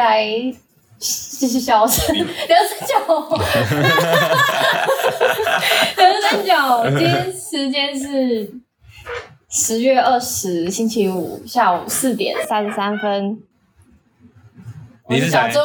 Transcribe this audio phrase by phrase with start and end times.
[0.00, 0.26] 来
[0.98, 2.96] 小陈刘三九，
[5.96, 6.50] 刘三九，
[6.98, 8.50] 今天时间是
[9.50, 13.42] 十月二十星期五下午四点三十三分。
[15.10, 15.58] 你是小猪，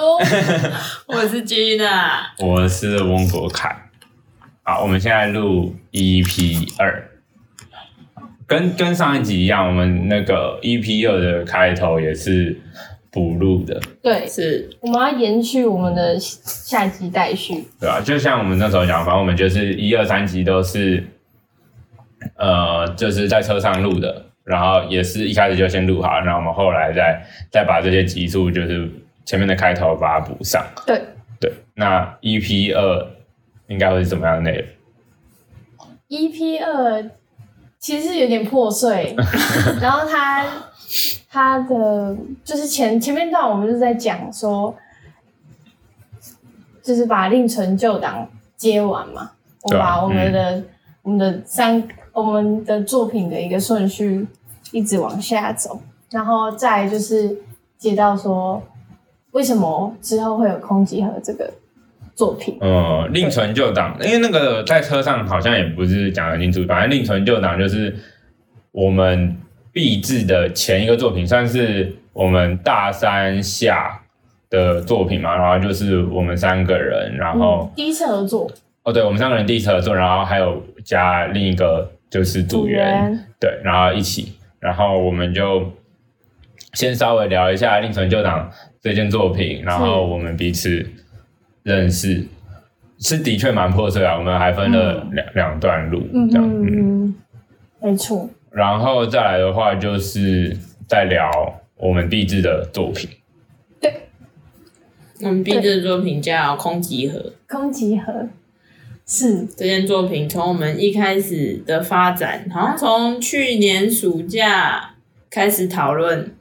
[1.08, 3.73] 我是君啊，我是翁国凯。
[4.63, 7.09] 好，我们现在录 EP 二，
[8.45, 12.59] 跟跟上一集一样，我们那个 EP 二的开头也是
[13.16, 17.66] 补录的，对，是我们要延续我们的下集待续。
[17.80, 21.02] 对吧、就像我们那时候讲，反正我们就是一二三集都是，
[22.36, 28.91] 呃，就是在车上录的，然后也是一开始就先录好，然后我们后来再再把这些集数，就是
[29.24, 30.62] 前面的开头把它补上。
[30.86, 31.02] 对，
[31.40, 33.08] 对，那 EP 二
[33.68, 34.68] 应该会是怎么样的内容
[36.10, 37.10] ？EP 二
[37.80, 39.16] 其实有点破碎，
[39.79, 40.46] 然后它
[41.36, 44.74] 它的就是前前面段我们就在讲说，
[46.82, 49.32] 就是把另存旧档接完嘛，
[49.63, 50.63] 我把我们的、
[51.02, 54.26] 我们的三我们的作品的一个顺序
[54.72, 57.38] 一直往下走，然后再就是
[57.78, 58.63] 接到说
[59.32, 61.54] 为什么之后会有空集合这个
[62.16, 67.94] 作品，呃，另存旧档，因为那个在车上好像也不是讲得清楚，反正另存旧档就是
[68.72, 69.36] 我们
[69.75, 74.00] 毕制的前一个作品，算是我们大三下
[74.50, 78.50] 的作品嘛，然后就是我们三个人，然后、嗯、第一次合作
[78.84, 84.31] 哦，对，我们三个人第一次合作，然后还有加另一个就是组员，对，然后一起，
[84.62, 85.69] 然后我们就
[86.72, 90.89] 先稍微聊一下另存旧档这件作品，然后我们彼此
[91.63, 92.25] 认识，
[93.00, 94.17] 是的确蛮破碎啊。
[94.17, 97.16] 我们还分了两、两段路，嗯这样，嗯嗯，嗯，
[97.81, 98.29] 没错。
[98.56, 100.56] 然后再来的话，就是
[100.88, 101.29] 在聊
[101.75, 103.09] 我们毕制的作品，
[103.81, 103.93] 对。
[105.21, 107.19] 我们毕制的作品叫《空集合》。
[107.53, 108.29] 空集合。
[109.05, 109.45] 是。
[109.57, 114.95] 这件作品从我们一开始的发展，好像从去年暑假
[115.29, 116.31] 开始讨论，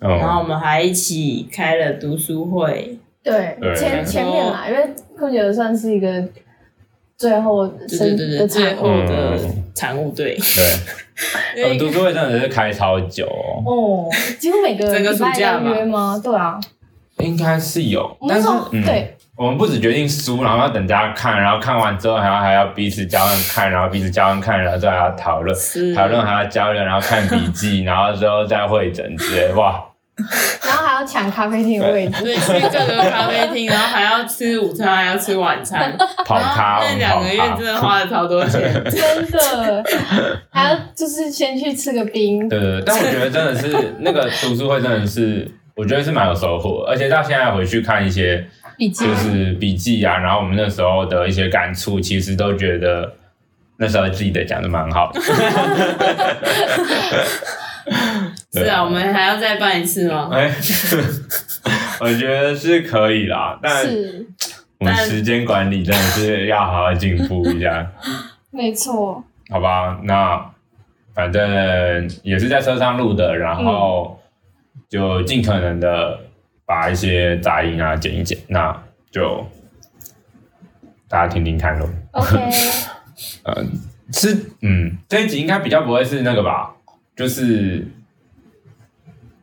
[0.00, 3.72] 然后我嗯，们还一起开了读书会，对对。
[3.76, 6.28] 前前面啦，因为空集合算是一个
[7.16, 8.74] 最后对生对对对，的最。
[8.74, 10.36] 后的嗯产物对。
[11.54, 16.20] 对， 我们读书会真的是开超久哦，哦，几乎每个整个暑假约吗？
[16.22, 16.58] 对啊，
[17.18, 19.16] 应该是有但是嗯，对。
[19.34, 25.94] 我们不只决定书，然后要等大家看，然后看完之后还要还要彼此交换看，然后彼此交换看，然后再还要讨论，是。
[25.94, 29.82] 讨论还要交流，然后看笔记， 然后之后再会诊之类，哇，
[30.62, 32.22] 然后还要抢咖啡厅的位置。
[32.22, 38.60] 对，去各个咖啡厅，然后还要吃午餐，还要吃晚餐， 跑咖，那两个月真的花了超多钱。
[38.90, 39.82] 真的，
[40.50, 48.46] 还要就是先去吃个冰，对对对，但我觉得真的是那个读书会真的是，我觉得是蛮有收获，而且到现在回去看一些
[48.76, 53.14] 笔记就是笔记啊，然后我们那时候的一些感触，其实都觉得
[53.78, 55.20] 那时候记得讲的蛮好的。
[58.52, 60.28] 是啊，我们还要再办一次吗？
[60.32, 60.50] 哎，
[62.00, 64.26] 我觉得是可以啦，但是
[64.78, 67.90] 我们时间管理真的是要好好进步一下，
[68.50, 69.98] 没错，好吧？
[70.04, 70.50] 那
[71.14, 74.18] 反正也是在车上录的，然后
[74.88, 76.18] 就尽可能的
[76.66, 78.76] 把一些杂音啊剪一剪，那
[79.10, 79.46] 就
[81.08, 81.88] 大家听听看咯。
[82.12, 82.36] OK，
[83.44, 83.70] 嗯，
[84.12, 86.70] 是，嗯，这一集应该比较不会是那个吧，
[87.16, 87.86] 就是。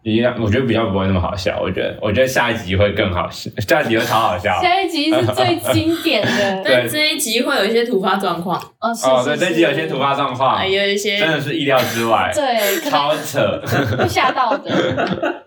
[0.01, 1.59] 一样，我觉得比较不会那么好笑。
[1.61, 4.59] 我觉得，我觉得下一集会更好笑，下一集会超好笑。
[4.59, 13.61] 下一集是最经典的， 对这一集会有一些突发状况，哦，是哦，对，这集有些突发状况还，有一些真的是意料之外，对，超扯。
[13.97, 14.71] 会吓到的。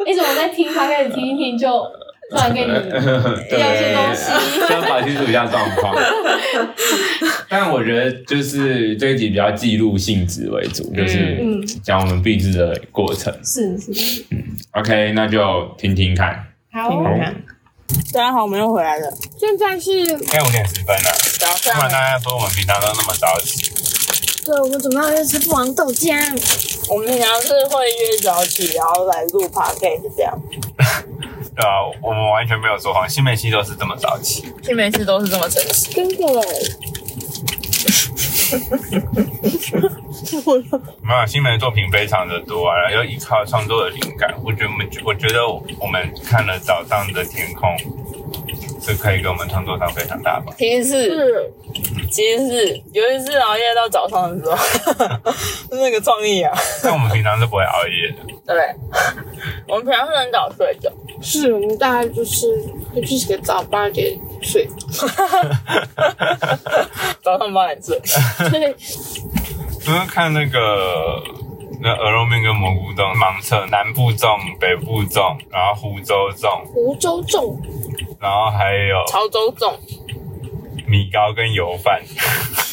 [0.07, 0.73] 你怎么在听？
[0.73, 1.83] 他开始听一听就
[2.33, 2.73] 突然给你
[3.51, 4.23] 对，要一些东西
[4.67, 5.95] 就要搞清楚一下状况。
[7.51, 13.31] 但我觉得就是这一集比较记录性质为主，就是嗯，讲我们毕制的过程。
[13.45, 14.43] 是是，嗯
[14.73, 16.47] OK，那就听听看。
[16.73, 17.05] 好。
[18.15, 19.13] 大家好，我们又回来了。
[19.39, 23.71] 现在是现在五点十分了，早不然大家说我们平常都那么早起。
[24.47, 26.17] 对，我们准备要去吃不王豆浆。
[26.89, 30.33] 我们平常是会约早起，然后来录 podcast 这样。
[31.55, 34.51] 对啊，我们完全没有说谎，新美期都是这么早起。
[34.63, 35.91] 新美系都是这么诚实。
[35.91, 36.25] 真的，
[41.03, 47.77] 没有，新美的作品非常的多啊，然后依靠创作的灵感，我觉得我们我觉得我们看了早上的天空，
[48.83, 50.59] 是可以给我们创作上非常大的帮助。
[50.59, 51.53] 其实是，
[52.11, 54.57] 其实是有一次熬夜到早上的时候，
[55.71, 56.53] 是 那个创意啊。
[56.83, 58.25] 但我们平常是不会熬夜的。
[58.45, 58.75] 对，
[59.69, 60.93] 我们平常是很早睡的。
[61.21, 62.49] 是我们大概就是
[62.93, 64.69] 会去洗个澡，八点睡。
[67.23, 68.01] 早上八点睡。
[68.51, 68.75] 对，
[69.79, 71.23] 就是看那个
[71.81, 77.57] 那鹅肉面跟蘑菇冻盲测，南部粽、北部粽，然后湖州粽，湖州粽，
[78.23, 79.75] 然后还有潮州粽，
[80.87, 82.01] 米糕跟油饭，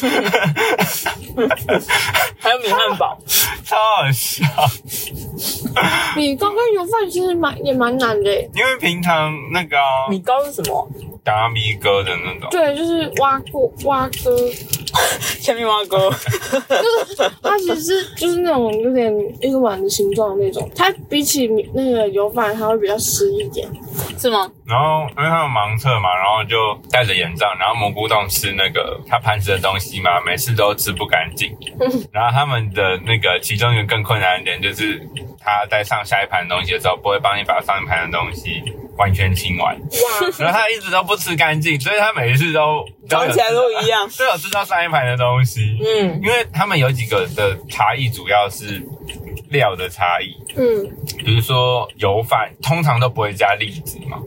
[2.38, 3.18] 还有米汉堡。
[3.64, 4.44] 超好笑。
[6.16, 8.48] 米糕跟油饭其实蛮也蛮难的耶。
[8.54, 10.88] 因为平常那个啊米糕是什么？
[11.22, 14.36] 达米哥的那种，对，就是挖过挖哥，
[15.40, 16.10] 下面蛙哥。
[16.10, 16.14] 就
[17.14, 20.68] 是它其实是就是那种有点一个碗的形状的那种。
[20.74, 23.68] 它比起米那个油饭，它会比较湿一点。
[24.18, 24.50] 是吗？
[24.66, 26.56] 然后因为他们盲测嘛，然后就
[26.90, 31.50] 戴着眼罩，然后蘑菇洞吃那个他盘子的东西嘛，每次都吃不干净。
[32.12, 35.00] 然后他们的那个其中一个更困难一点就是，
[35.40, 38.62] 他在上下一盘东西的时候，不会帮你把上一盘的东西
[39.00, 44.06] 完全清完，哇，然后他一直都不吃干净，所以他每一次都长起来都一样。
[44.18, 45.78] 都有吃到上一盘的东西。
[45.82, 48.82] 嗯，因为他们有几个的差异，主要是
[49.48, 50.86] 料的差异，嗯，
[51.24, 54.18] 比如说油饭通常都不会加栗子嘛，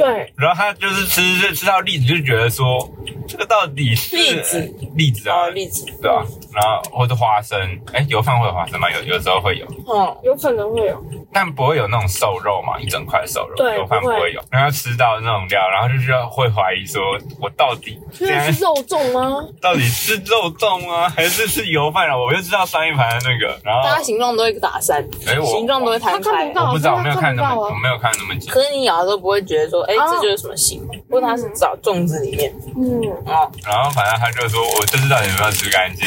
[0.00, 2.88] 对，然后他就是吃吃吃到栗子，就觉得说
[3.28, 5.84] 这个到底是栗子栗子啊，哦，栗子。
[6.00, 6.24] 对啊、
[6.54, 7.58] 然后或者花生，
[7.92, 8.88] 哎，油饭会有花生吗？
[8.90, 11.02] 有有时候会有，哦，有可能会有。
[11.32, 14.40] 但不会有那种瘦肉嘛，一整块瘦肉，对油饭不不会会有。
[14.50, 17.00] 然后吃到那种料，然后就是会怀疑说，
[17.40, 19.46] 我到底现在是肉粽吗？
[19.62, 22.16] 到底是肉粽吗，还是是油饭啊？
[22.16, 26.54] 我就知道上一盘的那个，然后大家形状都会打散，哎我形状都会摊开他看不。
[26.54, 28.50] 到我不知道，我没有看那么，我没有看那么紧。
[28.50, 30.86] 可是你咬的时候不会觉得说，哎、哦这就是什么形？
[31.08, 33.50] 不过他是找粽子里面嗯，哦。
[33.66, 36.06] 然后反正他就说，我这次到底有没有吃干净？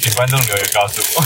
[0.00, 1.22] 请观众留言告诉我。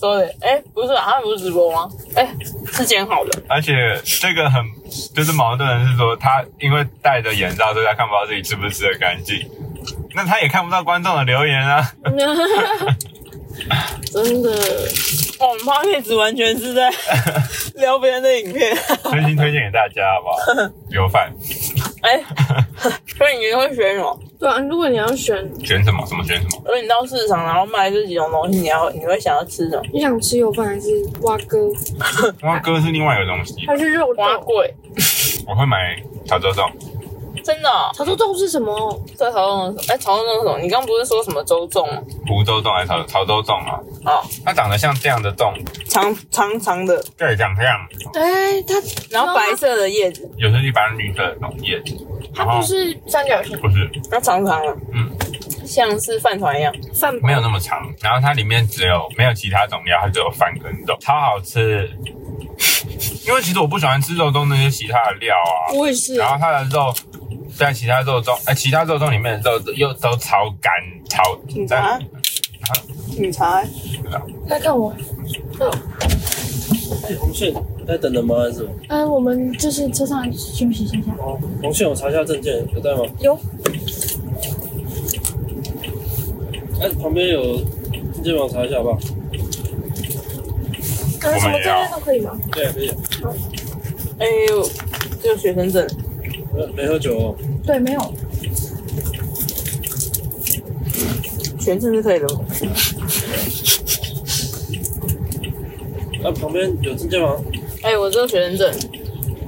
[0.00, 1.88] 说的，哎、不是啊，他不是直播吗？
[2.16, 2.34] 哎、
[2.72, 3.42] 是剪好的。
[3.48, 3.72] 而且
[4.20, 4.60] 这个很
[5.14, 9.48] 就是矛盾的是说，他因为戴着眼罩，所以他看不到自己吃不吃的干净。
[10.12, 11.92] 那他也看不到观众的留言啊。
[14.12, 14.50] 真的，
[15.38, 16.90] 哦我们 p o d c 完全是在
[17.76, 18.76] 聊别人的影片。
[19.10, 20.70] 真心推荐给大家，好不好？
[20.90, 21.32] 油饭
[22.02, 22.18] 哎、
[23.18, 24.18] 所以你会选什么？
[24.38, 24.58] 对啊。
[24.60, 26.04] 如果你要选，选什么？
[26.06, 26.62] 什么选什么？
[26.64, 29.82] 如果你到市场然后卖这几种东西，你要你会想要吃什么？
[29.92, 30.88] 你想吃油饭还是
[31.22, 31.58] 蛙哥？
[32.42, 34.16] 蛙哥是另外一个东西，还是肉粽？
[34.16, 34.74] 花贵，
[35.46, 35.96] 我会买
[36.26, 36.70] 潮州粽。
[37.42, 37.90] 真的、哦？
[37.94, 39.02] 潮州粽是什么？
[39.18, 40.58] 对潮州粽是，哎、潮州粽是什么？
[40.58, 42.02] 你刚不是说什么粥粽吗？
[42.26, 43.80] 湖州粽还是潮潮州粽啊？
[44.04, 45.54] 哦，它长得像这样的粽，
[45.88, 47.78] 长长长的，对，长这样，
[48.14, 48.74] 哎，它
[49.10, 51.96] 然后白色的叶子，有时一般绿色的那种叶子，
[52.34, 55.10] 它不是三角形不是它长长的，嗯，
[55.66, 56.72] 像是饭团一样。
[56.94, 61.90] 饭没有那么长，然后它里面只有没有其他种料，它只有饭跟肉，超好吃。
[63.26, 66.16] 因为其实我不喜欢吃肉粽那些其他的料啊，我也是。
[66.16, 66.92] 然后它的肉
[67.56, 70.72] 在其他肉粽，哎、其他肉粽里面的肉又都超干
[71.08, 71.98] 超，警察，
[73.10, 73.62] 警察，
[74.48, 74.94] 在看我。
[77.08, 77.52] 哎，红线
[77.86, 78.36] 在等人吗？
[78.38, 78.70] 还是什么？
[78.88, 81.12] 嗯，我们就是车上休息一下下。
[81.18, 83.04] 哦，红线，我查一下证件，有带吗？
[83.20, 83.38] 有。
[86.80, 87.58] 哎，旁边有
[88.14, 88.98] 证件帮我查一下好不好？
[91.22, 92.32] 呃，什么证件都可以吗？
[92.52, 92.96] 对啊，可以好。
[94.18, 94.68] 哎呦，
[95.22, 95.88] 这个学生证，呃
[96.74, 97.34] 没喝酒哦。
[97.64, 98.00] 对，没有。
[101.58, 102.40] 学生证是可以的吗？
[106.22, 107.36] 那旁边有证件吗？
[107.82, 108.70] 哎、我只有学生证，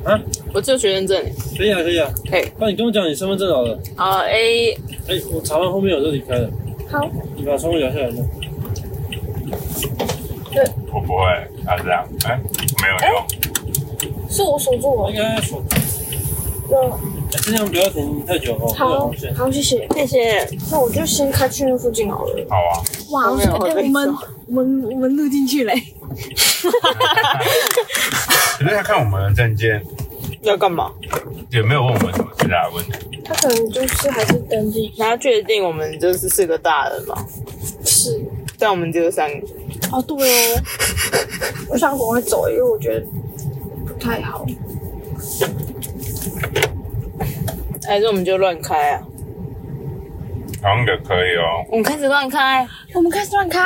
[0.04, 0.18] 啊，
[0.54, 1.22] 我只有学生证。
[1.56, 2.10] 可以啊，可以啊。
[2.30, 2.44] 可以。
[2.58, 3.78] 那你跟我讲你身份证好了。
[3.96, 4.72] 啊，A
[5.08, 6.50] 哎，我查完后面我就离开了。
[6.90, 8.24] 好，你把窗户摇下来吗？
[10.92, 11.24] 我不会，
[11.66, 12.38] 啊这样，哎、
[12.82, 15.16] 没有用，是我锁住了应。
[15.16, 15.62] 该锁。
[15.74, 15.81] 嗯，
[16.74, 16.90] 哎，
[17.42, 18.72] 尽量不要停太久哦。
[18.74, 19.12] 好。
[19.36, 19.86] 好，谢谢。
[19.94, 20.48] 谢谢。
[20.70, 22.46] 那我就先开去那附近好了。
[22.48, 22.82] 好啊。
[23.10, 24.14] 哇，我们
[24.46, 25.74] 我们我们录进去嘞。
[28.58, 29.84] 可是他看我们的证件，
[30.42, 30.90] 要干嘛？
[31.50, 32.92] 也没有问我们什么其他的问题。
[33.24, 37.26] 他可能就是还是登记他确定我们就是四个大人嘛？
[37.84, 38.20] 是。
[38.58, 39.46] 但我们只有三个。
[39.90, 40.62] 哦，对哦。
[41.68, 43.06] 我想赶快走，因为我觉得
[43.86, 44.46] 不太好。
[47.92, 49.02] 还是我们就乱开啊？
[50.62, 51.66] 好像也可以哦。
[51.68, 52.66] 我们开始乱开。
[52.94, 53.60] 我们开始乱开。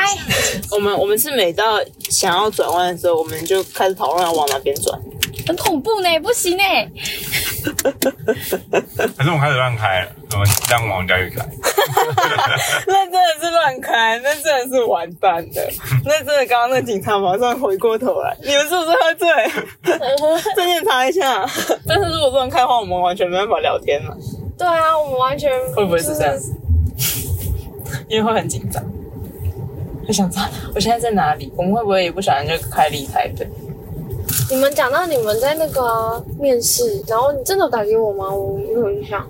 [0.73, 1.79] 我们我们是每到
[2.11, 5.01] 想要转弯的时候，我们就开始讨论要往哪边转。
[5.47, 6.63] 很恐怖呢，不行呢。
[9.17, 11.45] 可是我们开始乱开了，我们让王佳玉开。
[12.87, 15.69] 那真的是乱开，那真的是完蛋的。
[16.05, 19.29] 那真的，刚刚那警察马上回过头来，你们是不是喝醉？
[20.57, 21.47] 证件查一下。
[21.87, 24.17] 但是如果乱开的话，我们完全没办法聊天了。
[24.59, 26.35] 对啊，我们完全会不会是这样？
[28.09, 28.83] 因为会很紧张，
[30.07, 31.53] 会想知道我现在在哪里。
[31.57, 33.47] 我们会不会也不小心就开离台北？
[34.51, 38.29] 你们讲到你们在那个啊面试，然后你真的有打给我吗？
[38.29, 39.27] 我没有印象，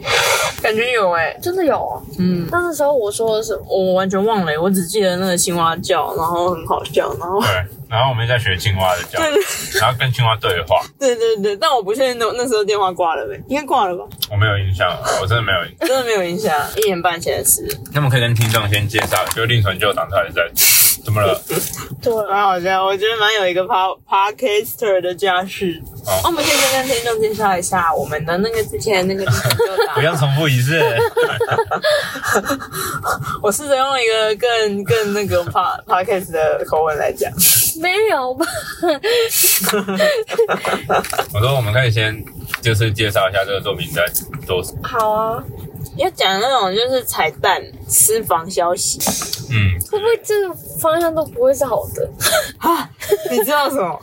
[0.63, 2.03] 感觉有哎、真的有啊。
[2.19, 3.63] 嗯，那那时候我说的什么？
[3.69, 7.49] 我完全忘了、我只记得那个青蛙叫，然后很好笑，然后对，
[7.89, 9.19] 然后我们在学青蛙的叫，
[9.81, 10.83] 然后跟青蛙对话。
[10.99, 14.05] 对对对，但我不确定那那时候电话挂了没，应该挂了吧？
[14.31, 14.91] 我没有印象，
[15.23, 15.89] 我真的没有印象。
[15.89, 20.43] 真的没有印象，一年半前的事，那么可以跟听众先介绍，就令纯旧党到底在
[21.07, 21.41] 怎么了？
[22.03, 25.81] 对，蛮好笑，我觉得蛮有一个 pod podcaster 的架势。
[26.05, 29.25] 哦哦，我们先跟听众介绍一下我们的那个之前那个
[29.95, 30.81] 不要重复一次。
[33.41, 37.31] 我试着用一个更更那个 pod podcast 的口吻来讲。
[37.81, 38.47] 没有吧？
[41.35, 42.25] 我说我们可以先
[42.63, 44.05] 就是介绍一下这个作品在
[44.47, 44.79] 做什么。
[44.83, 45.43] 好啊，
[45.97, 48.99] 要讲那种就是彩蛋、私房消息
[49.51, 52.09] 嗯，会不会这个方向都不会是好的？
[52.59, 52.89] 啊，
[53.31, 53.99] 你知道什么？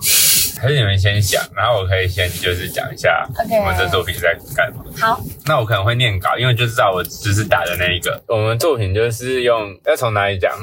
[0.64, 4.82] 还是你们先想，然后我可以先就是讲一下我们这作品在干嘛。
[4.98, 8.24] 好，那我可能会念稿，因为就知道我就是打的那一个。
[8.28, 10.54] 我们作品就是用要从哪里讲？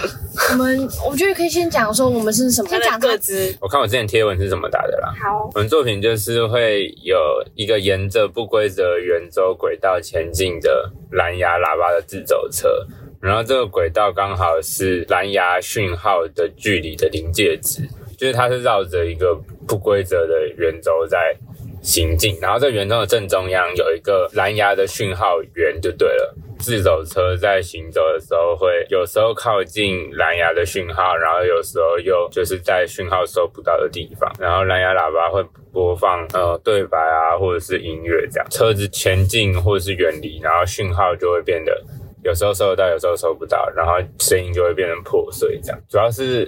[0.52, 5.12] 我们我觉得可以先讲说我们是什么，先讲它各自我看我之前贴文是怎么打的啦。
[5.22, 7.18] 好，我们作品就是会有
[7.54, 12.86] 一个沿着不规则圆周轨道前进的蓝牙喇叭的自走车，
[13.20, 17.86] 然后这个轨道刚好是蓝牙讯号的距离的临界值，
[18.20, 19.34] 就是它是绕着一个
[19.66, 21.34] 不规则的圆周在
[21.80, 26.36] 行进，然后在圆周的正中央有一个蓝牙的讯号源就对了。
[26.58, 38.46] 自走车在行走的时候会有时候靠近蓝牙的讯号，然后有时候又就是在讯号收不到的地方，然后蓝牙喇叭会播放呃对白啊或者是音乐这样。
[38.50, 41.82] 车子前进或者是远离，然后讯号就会变得
[42.22, 45.80] 有时候收得到，有时候收不到，然后声音就会变成破碎这样。
[45.88, 46.46] 主要是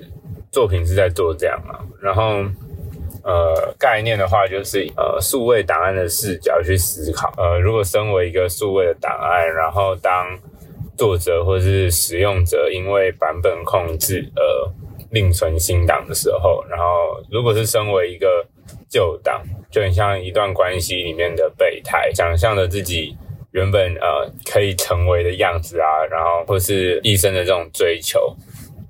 [0.53, 2.45] 作品是在做这样啊，然后。
[3.25, 7.33] 呃，概念的话就是呃，数位档案的视角去思考。
[7.37, 10.37] 呃，如果身为一个数位的档案，然后当
[10.97, 14.43] 作者或是使用者因为版本控制而
[15.13, 16.85] 另存新档的时候，然后
[17.31, 18.45] 如果是身为一个
[18.89, 19.41] 旧档，
[19.71, 23.17] 就很像一段关系里面的备胎，想象着自己
[23.53, 28.37] 原本呃可以成为的样子啊，然后或是一生的这种追求。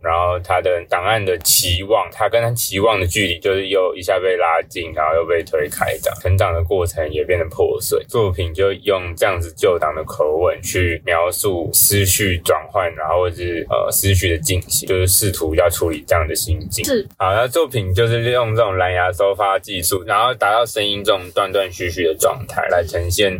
[0.03, 8.05] 然后他的档案的期望，他跟他期望的距离就是又一下被拉近，然后又被推开，这样成长的过程也变得破碎。
[8.09, 16.85] 作品就用这样子旧档的口吻去描述思绪转换，然后或是呃思绪的进行，就是试图要处理这样的心境。
[16.85, 23.33] 是好，那作品就是利用这种蓝牙收发技术，然后达到声音这种断断续续的状态来呈现。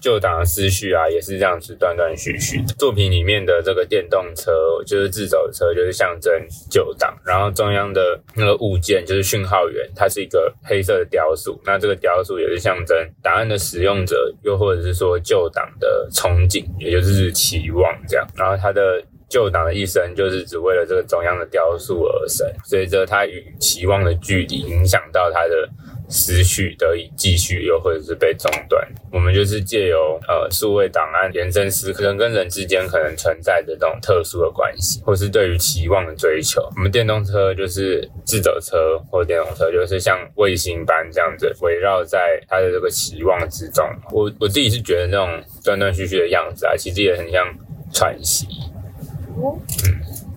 [0.00, 2.62] 旧档的思绪啊，也是这样子断断续续。
[2.78, 4.52] 作品里面的这个电动车，
[4.86, 6.32] 就是自走车，就是象征
[6.70, 7.16] 旧档。
[7.24, 11.60] 然后中央的那个物件就是讯号源，它是一个黑色的雕塑。
[11.64, 18.26] 那这个雕塑也是象征档案的使用者，又或者是说旧档的憧憬，也就是期望这样。
[18.36, 25.68] 然后它的旧党的一生就是只为了这个中央的雕塑而生，随着他与期望的距离，影响到他的
[26.08, 28.86] 思绪得以继续，又或者是被中断。
[29.12, 36.62] 我们就是借由呃数位档案延伸思人跟人之间可能存在的这种特殊的关系，或是对于期望的追求。
[36.76, 43.84] 我们电动车就是自走车或电动车，就是像卫星般这样子围绕在它的这个期望之中。
[44.10, 47.46] 我我自己是觉得那种断断续续的样子啊，其实也很像
[47.92, 48.46] 喘息。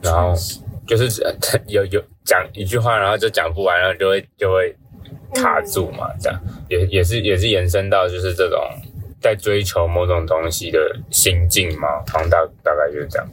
[0.01, 0.33] 然后
[0.87, 1.05] 就是
[1.67, 4.75] 有有讲一句话，然后就讲不完，然后就会就会
[5.35, 8.59] 卡住嘛，这样也也是也是延伸到就是这种
[9.21, 13.27] 在追求某种东西的心境嘛，好像大大概就是这样。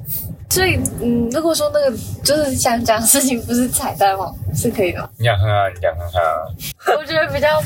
[0.51, 5.09] 所以，嗯，如果说那个就是想讲事情不是彩蛋哦，是可以的吗。
[5.19, 7.61] 你想看看，你想看看啊，我觉得比较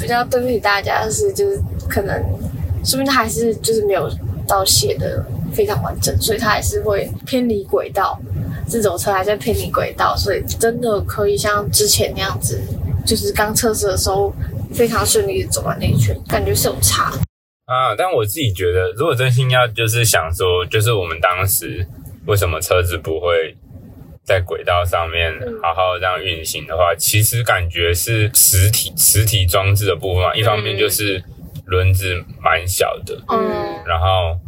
[0.00, 2.20] 比较对不起大家的是，就是可能
[2.84, 4.10] 说明他还是就是没有
[4.46, 8.18] 到写的非常完整，所以他还是会偏离轨道，
[8.66, 12.60] 自走车还在偏离轨道，所以真的可以像之前那样子，
[13.04, 14.34] 就是刚测试的时候
[14.72, 17.12] 非常顺利的走完那一圈，感觉是有差。
[17.66, 21.86] 啊，但我自己觉得，如果真心要就是想说，就是我们当时
[22.26, 23.56] 为什么车子不会
[24.22, 25.32] 在轨道上面
[25.62, 30.34] 好好这样运行的话，其实感觉是实体实体装置的部分嘛。
[30.34, 31.22] 一方面就是
[31.64, 34.38] 轮子蛮小的，嗯，然后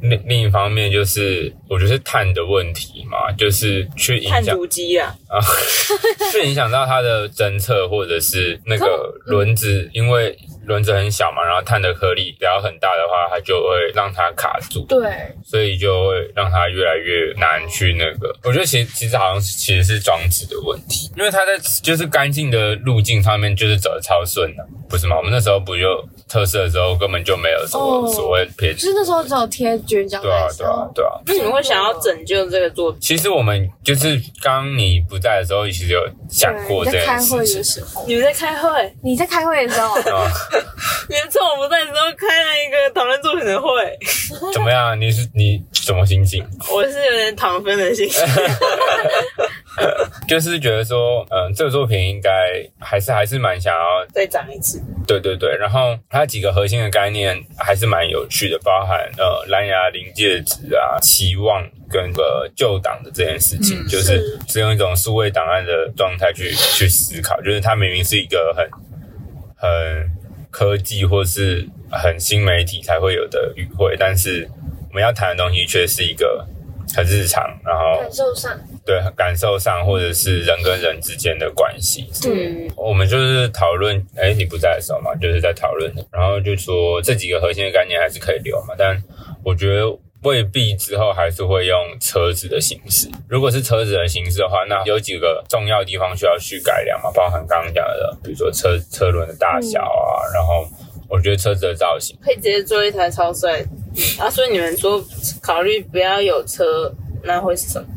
[0.00, 5.40] 另另一方面就是我觉得是碳的问题嘛，就是去影响碳足迹啊，啊，
[6.32, 10.36] 去影响到它的侦测或者是那个轮子，因为
[10.66, 15.10] 轮子很小嘛，然后碳的颗粒不要很大的话，它就会让它卡住，对，
[15.44, 18.34] 所以就会让它越来越难去那个。
[18.42, 25.16] 我觉得其实其实好像是其实是装置的问题，因为它在就是干净的路径上面就是走的超顺的，不是吗？
[25.16, 31.20] 我们那时候不就测试的时候根本就没有什么哦所谓偏就是那时候只有贴绝交对啊的时候，，对啊对啊。
[31.26, 33.00] 那你们会想要拯救这个作品？
[33.00, 37.64] 其实我们就是刚你不在的时候，其实有想过这对你在开件事情会的。
[37.64, 40.30] 时候，你们在开会，你在开会的时候，啊，
[41.08, 43.68] 你们趁我不在的时候开了一个讨论作品的会，
[44.52, 45.00] 怎么样？
[45.00, 46.44] 你是你什么心情？
[46.72, 48.22] 我是有点躺分的心情。
[50.26, 52.30] 就是觉得说，嗯，这个作品应该
[52.80, 55.54] 还是还是蛮想要，再涨一次，对对对。
[55.56, 68.66] 然后它几个核心的概念还是蛮有趣的，包含呃蓝牙临界值啊、期望跟个旧档的这件事情，嗯就是是用一种数位档案的状态去去思考，就是它明明是一个很
[69.56, 70.10] 很
[70.50, 74.48] 科技或是很新媒体才会有的语汇，但是
[74.88, 76.48] 我们要谈的东西却是一个
[76.96, 82.08] 很日常，然后感受上，对感受上或者是人跟人之间的关系。
[82.26, 89.02] 嗯，我们就是讨论，哎，你不在的时候嘛，就是在讨论，然后就说这几个核心的概念还是可以留嘛，但
[89.44, 89.84] 我觉得
[90.22, 93.08] 未必之后还是会用车子的形式。
[93.28, 100.66] 如果是车子的形式的话，那有几个重要地方需要去改良嘛，包含刚刚讲的，比如说车车轮的大小啊，然后
[101.10, 103.62] 我觉得车子的造型，可以直接做一台超帅
[104.18, 104.30] 啊！
[104.30, 105.04] 所以你们说
[105.40, 107.88] 考虑不要有车，那会是什么？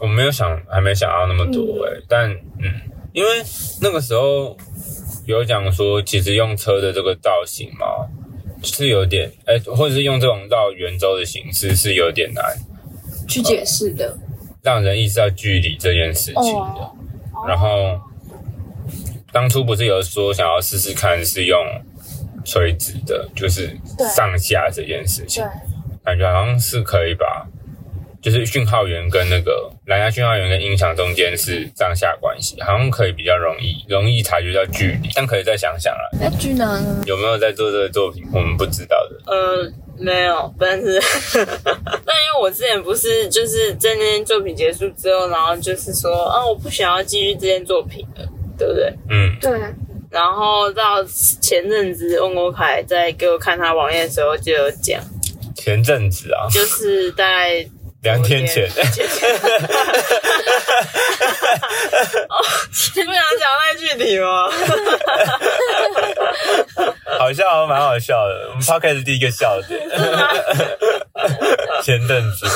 [0.00, 2.70] 我没有想，还没想到那么多哎、但嗯，
[3.12, 3.30] 因为
[3.80, 4.56] 那个时候
[5.26, 7.86] 有讲说，其实用车的这个造型嘛，
[8.62, 12.44] 是有点哎、或者是用这种绕圆周的形式是有点难
[13.28, 14.18] 去解释的。
[14.62, 16.50] 让人意识到距离这件事情的。
[16.50, 16.96] 哦，
[17.46, 18.00] 然后
[19.32, 21.58] 当初不是有说想要试试看是用
[22.44, 23.76] 垂直的，就是
[24.14, 25.44] 上下这件事情，，
[26.04, 27.46] 感觉好像是可以把，
[28.22, 37.02] 就是讯号源跟那个蓝牙讯号源跟音响中间是上下关系，好像可以比较容易容易察觉到距离，但可以再想想啦，那居呢？
[37.06, 39.20] 有没有在做这个作品，我们不知道的。
[39.26, 41.00] 呃，没有，但是，
[41.34, 48.26] 但因为我之前不是就是在那件作品结束之后，然后就是说啊，我不想要继续这件作品了，
[48.58, 48.92] 对不对？
[49.08, 49.60] 嗯，对，
[50.14, 51.02] 然后到
[51.42, 55.00] 前阵子翁国凯在给我看他网页的时候就有讲，
[55.56, 57.66] 前阵子啊，就是大概
[58.02, 58.64] 两天前，
[62.94, 64.48] 你不想讲太具体吗？
[67.18, 68.50] 好笑，蛮好笑的。
[68.50, 69.80] 我们 podcast 第一个笑点，
[71.82, 72.46] 前阵子，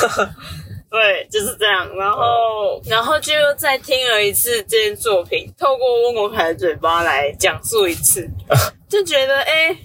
[0.89, 1.87] 对，就是这样。
[1.95, 8.27] 然后，然后就又再听了一次这件作品，透过温国凯的嘴巴来讲述一次，
[8.89, 9.77] 就觉得哎、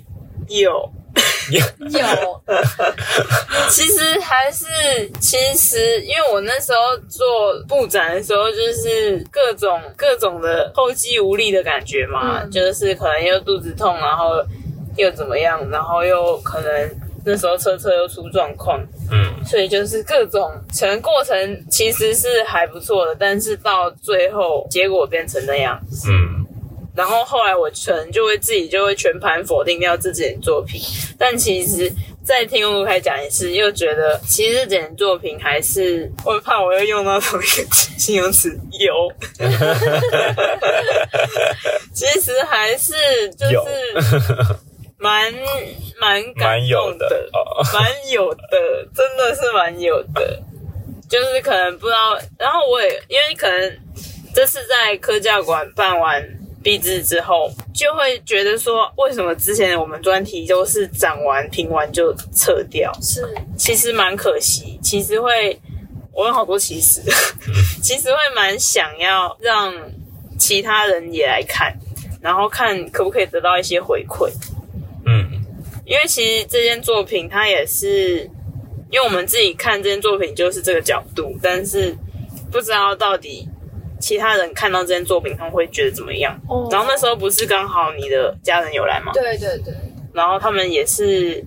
[0.49, 0.91] 有。
[1.51, 1.61] 有，
[3.69, 4.65] 其实还是，
[5.21, 12.51] 其实因为我那时候做布展的时候，就是各种各种的后继无力的感觉嘛，嗯。
[12.51, 14.43] 就是可能又肚子痛，然后
[14.97, 16.91] 又怎么样，然后又可能
[17.27, 19.04] 那时候车车又出状况，嗯，
[19.47, 26.45] 所以就是各种成过程其实是还不错的，但是到最后结果变成那样，嗯，
[26.95, 30.81] 然后后来我可能就会自己就会全盘否定掉自己的作品，
[31.19, 31.93] 但其实，
[32.25, 37.65] 在听吴开讲一次，又觉得其实这件作品还是，我怕我又用到同一个
[37.99, 39.13] 形容词油，
[41.93, 42.93] 其实还是
[43.37, 43.55] 就是
[45.05, 45.33] 蛮
[46.01, 50.43] 蛮感蛮有动的哦， 蛮有的，真的是蛮有的。
[51.07, 53.79] 就是可能不知道，然后我也因为可能
[54.35, 56.27] 这次在科教馆办完
[56.63, 62.91] 毕制之后，就会觉得说，为什么之前我们专题都是展完评完就撤掉？
[63.03, 63.23] 是
[63.59, 65.61] 其实蛮可惜，其实会，
[66.13, 67.03] 我有好多其实，
[67.83, 69.75] 其实会蛮想要让
[70.39, 71.73] 其他人也来看，
[72.23, 74.33] 然后看可不可以得到一些回馈。
[75.85, 78.21] 嗯，因为其实这件作品它也是，
[78.91, 81.95] 因为我们自己看这件作品就是这个角度，但是
[82.51, 83.49] 不知道到底
[84.01, 86.39] 其他人看到这件作品他们会觉得怎么样。
[86.49, 89.13] 哦然后那时候不是刚好你的家人有来吗？
[89.15, 89.75] 对对对，
[90.13, 91.45] 然后他们也是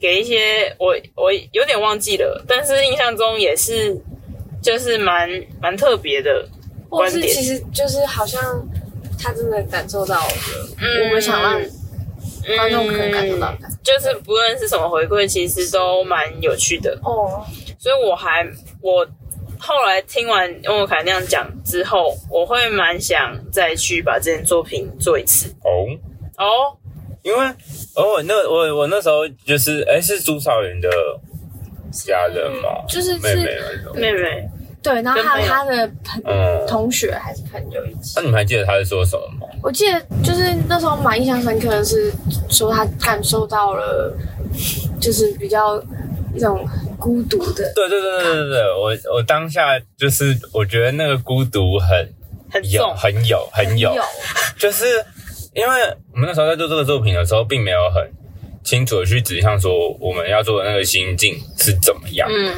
[0.00, 3.96] 给一些我我有点忘记了，但是印象中也是
[4.62, 5.28] 就是蛮
[5.60, 6.46] 蛮特别的
[6.88, 7.28] 观点。
[7.28, 8.40] 是其实就是好像
[9.18, 10.32] 他真的感受到了，
[10.80, 11.60] 嗯我们想让
[12.56, 13.68] 观众可以感受到的。
[13.82, 16.98] 就是不论是什么回馈，其实都蛮有趣的。
[17.02, 17.44] 哦，
[17.78, 18.46] 所以我还
[18.80, 19.06] 我
[19.58, 25.48] 后来听完翁凯那样讲之后，我会蛮想再去把这件作品做一次。
[25.64, 25.86] 哦，
[26.36, 26.76] 哦，
[27.22, 27.46] 因为
[27.96, 30.88] 哦，我那我我那时候就是哎，是朱少云的
[31.90, 32.84] 家人嘛？
[32.88, 34.00] 就是妹妹是那种。
[34.00, 34.48] 妹妹，
[34.82, 38.22] 对，然后还有他的朋嗯，同学还是朋友一起那。
[38.22, 39.47] 你们还记得他在说什么吗？
[39.68, 42.10] 我记得就是那时候蛮印象深刻的是
[42.48, 44.16] 说他感受到了，
[44.98, 45.78] 就是比较
[46.34, 46.66] 一种
[46.98, 51.88] 孤独的，对对对对对对，我我当下就是我觉得那个孤独很
[52.50, 53.94] 很有，很有很有，
[54.58, 54.86] 就是
[55.52, 55.82] 因为
[56.14, 58.02] 我们那时候在做这个作品的时候，并没有很
[58.68, 62.52] 清楚的去指向说我们要做的那个心境是怎么样，嗯，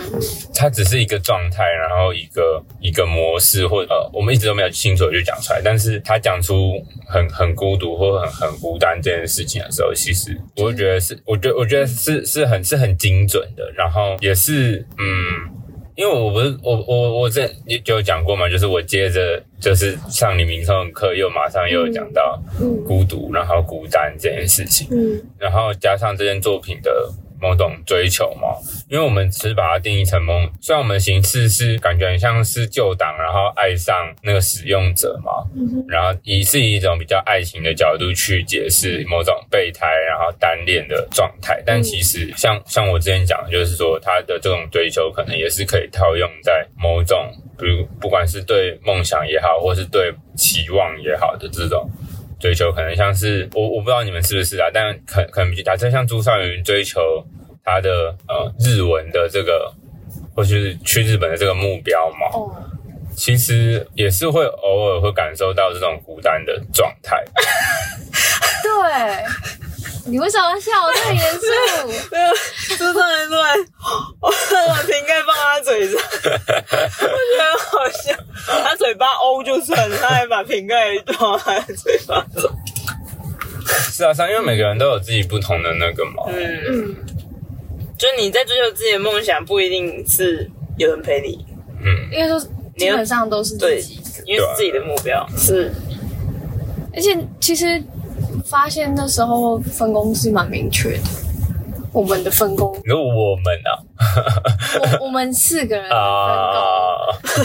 [0.52, 5.62] 它只是一个状态，然后一个一个模式，或呃，我们一直都没有清楚的去讲出来。
[5.62, 15.59] 但是他讲出很很孤独或很很孤单这件事情的时候，其实我会觉得是，我觉得我觉得是是很是很精准的，然后也是嗯。
[16.00, 24.88] 因为我不是我我我这你就有讲过嘛，就是我接着就是上李明聪的课，又马上又讲到嗯孤独，然后孤单这件事情。
[24.90, 27.06] 嗯然后加上这件作品的
[27.40, 28.54] 某种追求嘛，
[28.88, 51.90] 因为我们只是把它定义成梦，虽然我们的形式是感觉很像是旧党，然后爱上那个使用者嘛，嗯然后以是以一种比较爱情的角度去解释某种备胎然后单恋的状态，但其实像像我之前讲的，就是说他的这种追求可能也是可以套用在某种，比如不管是对梦想也好，或是对期望也好的这种。
[52.40, 57.24] 追求可能像是我我不知道你们是不是啊，但可可能假设像朱少云追求
[57.62, 59.72] 他的呃日文的这个，
[60.34, 62.50] 或是去日本的这个目标嘛，哦，
[63.14, 67.22] 其实也是会偶尔会感受到这种孤单的状态。
[68.62, 69.24] 对，
[70.06, 71.46] 你为什么要笑得这么严肃？
[72.10, 73.56] 没有，就突然突然，
[74.20, 74.30] 我
[74.68, 78.14] 把瓶盖放他嘴上，我觉得好笑。
[78.62, 82.50] 他嘴巴欧就算了，他还把瓶盖放他的嘴巴上。
[83.92, 86.24] 是啊，是啊，因为每个人都有自己不同的那个嘛。
[86.28, 86.96] 嗯，嗯，
[87.98, 91.44] 就你在追求自己的梦想，不一定是有人陪你，
[91.84, 92.40] 嗯，应该说
[92.76, 95.26] 基本上都是对自己。，因为是自己的目标。
[95.36, 95.72] 是，
[96.94, 97.82] 而且其实
[98.44, 101.02] 发现那时候分工是蛮明确的，
[101.92, 103.70] 我们的分工，你说我们啊？
[105.00, 107.44] 我我们四个人啊，工，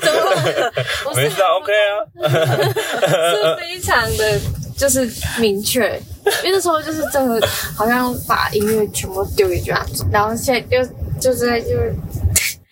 [0.00, 0.72] 怎么了？
[1.04, 1.94] 不是没事啊，OK 啊，
[3.34, 4.38] 是非常的
[4.76, 6.00] 就是明确，
[6.44, 10.84] 因为那时候就是真的好像把音乐全部丢给这样子，然后现在就
[11.20, 11.94] 就是在就是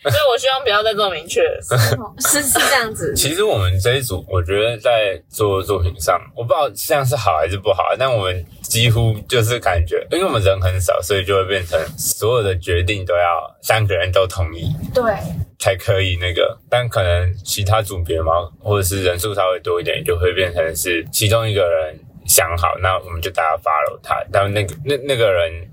[0.11, 1.43] 所以我希望不要再这么明确。
[2.21, 15.03] 是是这样子， 其实我们这一组，我觉得在做作品上，我不知道这样是好还是不好，但我们几乎就是感觉，因为我们人很少，所以就会变成所有的决定都要三个人都同意对，
[15.59, 16.57] 才可以那个。
[16.71, 25.69] 但可能其他组别嘛，或者是人数稍微多一点，就会变成是其中一个人想好，那我们就大家 follow 他，但那个那那个人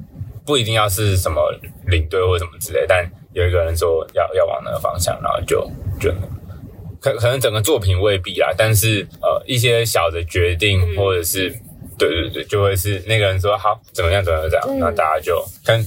[0.46, 1.54] 不一定要是什么
[1.88, 5.70] 领队或什么之类，但有一个人说要要往那个方向，然后就
[6.00, 6.12] 就
[7.00, 10.96] 可可能整个作品未必啦，但是呃一些小的决定嗯。
[10.98, 11.50] 或者是、
[11.98, 14.80] 对对对，就会是那个人说好怎么样怎么样这样，嗯。
[14.80, 15.84] 那大家就可能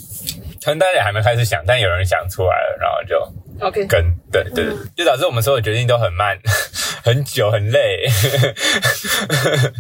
[0.63, 3.19] 可能大家也还没开始想，但有人想出来了，然后就
[3.61, 6.37] OK，跟对对，对就导致我们所有决定都很慢、
[7.03, 8.07] 很久、很累。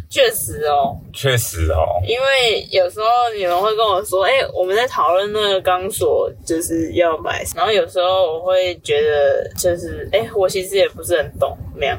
[0.08, 11.98] 确实哦， 确实哦，因为有时候你们会跟我说，哎、我们在讨论那个钢索就是要买，然后有时候我会觉得就是，哎、我其实也不是很懂那样，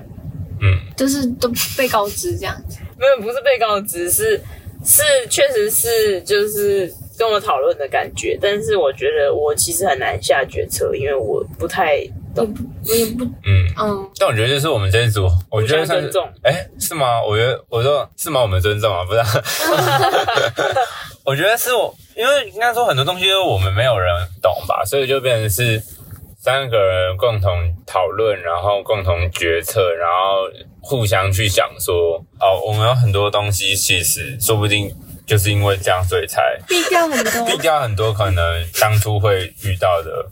[0.62, 4.42] 嗯，就是都被告知这样子，没有不是被告知，是
[4.84, 11.98] 是确实是就是跟我讨论的感觉，但是我觉得我其实很难下决策，因为我不太
[12.36, 12.54] 懂，
[12.88, 17.24] 我也不嗯，嗯，但我觉得这是我们这一组，我觉得算是尊重，哎，是吗？
[17.24, 18.42] 我觉得我说是吗？
[18.42, 19.28] 我们尊重啊，不是啊？
[21.26, 25.82] 我觉得是我，因为应该说很多东西都我们没有人懂吧，所以就变成是
[26.40, 27.52] 三个人共同
[27.86, 30.48] 讨论，然后共同决策，然后
[30.80, 34.90] 互相去想说，哦，我们有很多东西其实说不定
[35.28, 40.26] 就是因为这样，所以才避掉很多，避掉很多可能当初会遇到的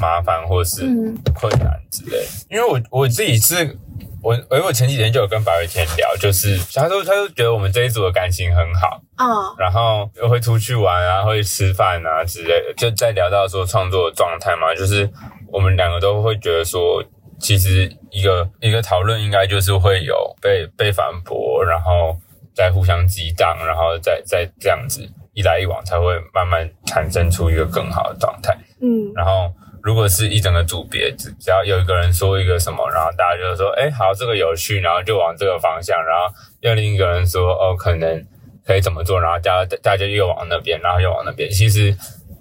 [0.00, 2.26] 麻烦或是嗯困难之类。
[2.50, 3.76] 因为我我自己是。
[4.20, 15.08] 我因为我前几天就有跟白伟天聊，就是他说他就觉得我们这一组的感情很好，啊，然后又会出去玩啊，会吃饭啊之类的，就在聊到说创作的状态嘛，就是
[15.52, 17.02] 我们两个都会觉得说，
[17.38, 22.18] 其实一个一个讨论应该就是会有被被反驳，然后
[22.58, 28.52] 再互相激荡，然后再再这样子一来一往，才会慢慢产生出一个更好的状态。
[28.80, 29.48] 嗯，然后
[29.80, 38.26] 如果是一整个组别，只只要有一个人说一个什么，然后大家就说，哎，好，这个有趣，然后就往这个方向，然后又另一个人说，哦，可能
[38.66, 41.96] 可以怎么做，然后大家大家又往那边，然后又往那边，其实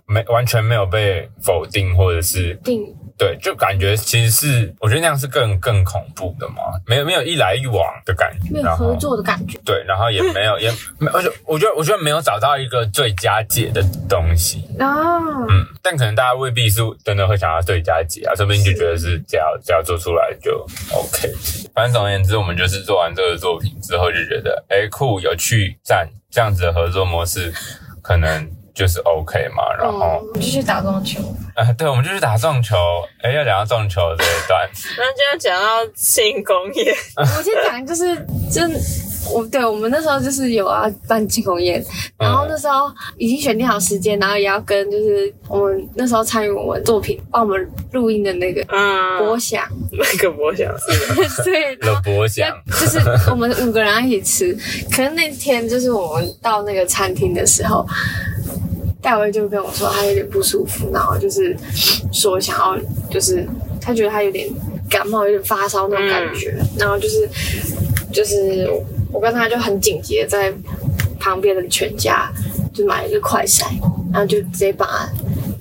[0.08, 9.58] 没完全没有被否定，或者是定对，就感觉其实是我觉得那样是更更恐怖的嘛，没有没有一来一往的感觉，没有合作的感觉。
[9.65, 14.63] 对，然后也没有 也没，而且我觉得我觉得没有找到一个最佳解的东西。
[14.78, 15.17] 啊，
[15.50, 21.34] 嗯，但可能大家未必是真的会想要最佳解啊，说不定就觉得是只要只要做出来就 OK。
[21.74, 27.52] 反正总而言之，我们就是做完这个作品之后就觉得，哎，酷，有趣，赞，这样子的合作模式
[28.04, 29.63] 可能就是 OK 嘛。
[29.78, 31.20] 然后，哦，我就去打撞球。
[31.56, 32.76] 啊， 对，我们就去打撞球。
[33.24, 38.16] 哎，要讲到撞球这一段， 那就要讲到庆功宴， 我先讲，就是
[38.52, 38.62] 就
[39.34, 41.84] 我对我们那时候就是有要办庆功宴，
[42.18, 53.00] 然后那时候已经选定好时间，然后也要跟就是我们那时候参与我们作品帮我们录音的那个嗯，博翔，那个博想是，对，然了后博想，就是
[53.32, 54.58] 我们五个人一起吃，
[54.96, 57.86] 可是那天就是我们到那个餐厅的时候，
[59.08, 61.56] 戴维就跟我说他有点不舒服，然后就是
[62.12, 62.78] 说想要
[63.10, 63.48] 就是
[63.80, 64.50] 他觉得他有点
[64.89, 67.26] 感冒，有点发烧那种感觉，然后就是
[68.12, 68.70] 就是
[69.10, 70.54] 我跟他就很紧急的在
[71.17, 72.30] 旁边的全家
[72.74, 73.63] 就买了一个快筛，
[74.12, 75.10] 然后就直接把他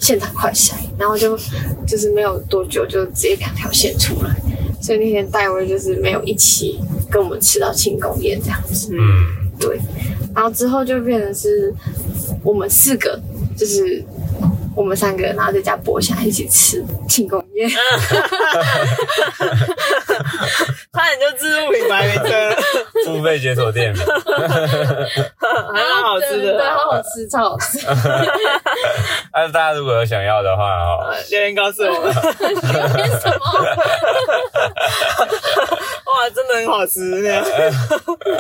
[0.01, 1.39] 现场快筛，然后就
[1.87, 4.35] 就是没有多久就直接两条线出来。
[4.83, 9.79] 所以那天戴维就是没有一起跟我们吃到庆功宴这样子，嗯，对。
[10.35, 11.73] 然后之后就变成是
[12.45, 13.19] 我们四个，
[13.57, 14.05] 就是
[14.75, 17.69] 我们三个人，然后再加博翔一起吃庆功宴。
[20.93, 22.57] 差点就自入品牌名称了，
[23.05, 24.03] 付费解锁店名，
[25.39, 26.71] 还蛮好吃对，的。
[26.71, 27.79] 好好吃，超好吃。
[29.31, 33.39] 但是大家如果有想要的话哦，留言告诉我们，什么？
[36.17, 37.45] 哇，真的很好吃那样。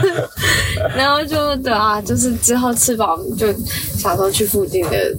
[0.96, 3.52] 然后就对啊，就是之后吃饱就
[3.98, 5.14] 想说去附近的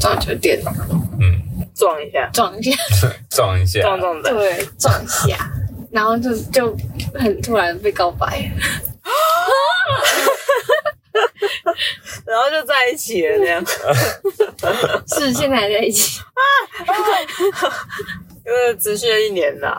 [0.00, 0.58] 撞球店
[1.20, 1.38] 嗯，
[1.74, 2.72] 撞一下，撞一下，
[3.30, 5.36] 撞一下，撞撞的，对，撞一下。
[5.90, 6.74] 然后就就
[7.14, 8.26] 很突然被告白，
[12.26, 13.64] 然后就在一起了那样。
[15.08, 16.20] 是现在还在一起。
[18.48, 19.78] 因为持续了一年啦，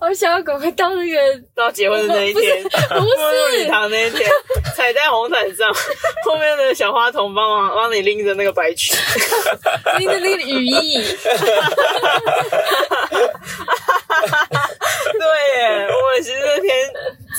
[0.00, 1.16] 我想要赶快到那个
[1.54, 4.28] 到结婚的那一天，不是 步入礼堂那一天，
[4.74, 5.72] 踩在红毯上，
[6.26, 8.96] 后面的小花童帮忙帮你拎着那个白裙，
[9.98, 11.00] 拎着那个雨衣，
[15.12, 15.22] 对
[15.62, 16.90] 耶，我们其实那天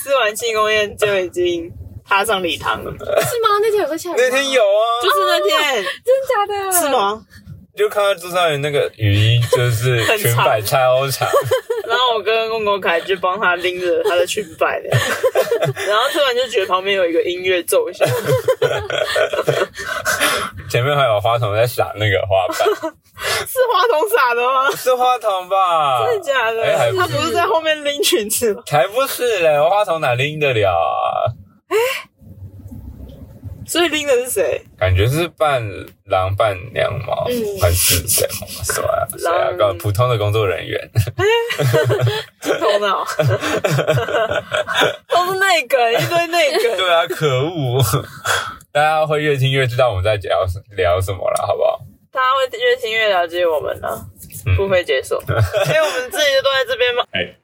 [0.01, 1.69] 吃完庆功宴就已经
[2.07, 2.97] 踏上礼堂了，是
[3.43, 3.59] 吗？
[3.61, 4.17] 那天有在下雨吗？
[4.17, 6.71] 那天有啊，就是那天，真的假的？
[6.71, 6.89] 是？
[6.89, 7.21] 吗？
[7.79, 11.25] 就看到桌上有那个雨衣，就是 裙摆超长，
[11.87, 14.89] 然后我跟公公凯就帮他拎着他的裙摆的，
[15.87, 18.05] 然后突然就觉得旁边有一个音乐奏响，
[20.69, 22.57] 前面还有花筒在撒那个花瓣，
[23.47, 24.69] 是花童撒的吗？
[24.75, 26.05] 是花童吧？
[26.05, 26.95] 真的假的？
[26.97, 28.61] 他不是在后面拎裙子吗？
[28.67, 31.31] 才不是嘞，花童哪拎得了啊？
[33.69, 34.61] 所以拎的是谁？
[34.77, 35.61] 感觉是伴
[36.05, 38.27] 郎伴娘嘛，嗯还是谁？
[38.63, 39.07] 谁啊？
[39.17, 39.49] 谁啊？
[39.51, 40.89] 郎个普通的工作人员，
[42.41, 43.05] 头脑，
[45.07, 46.77] 都是内梗，一堆内梗。
[46.77, 47.81] 对啊，可恶！
[48.71, 51.79] 大家会越听越知道我们在聊聊什么了，好不好？
[52.11, 53.87] 大家会越听越了解我们呢、
[54.45, 57.03] 嗯付费解锁， 因为我们自己就都在这边嘛。
[57.11, 57.35] 哎，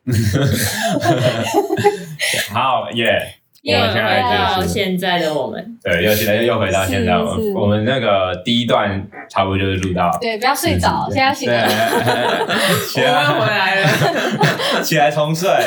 [2.53, 3.35] 好耶！
[3.65, 11.67] 我又回们现在到就是现在的我们，对，又现在又回到现在，我们我们那个第一段差不多就是录到，对，不要睡着，现在醒对了。，
[12.87, 13.89] 起来回来了。
[14.83, 15.49] 起来重睡。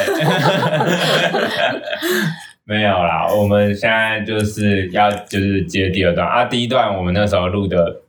[2.64, 6.44] 没有啦，我们现在就是要就是接第二段啊。
[6.44, 8.02] 第一段我们那时候录的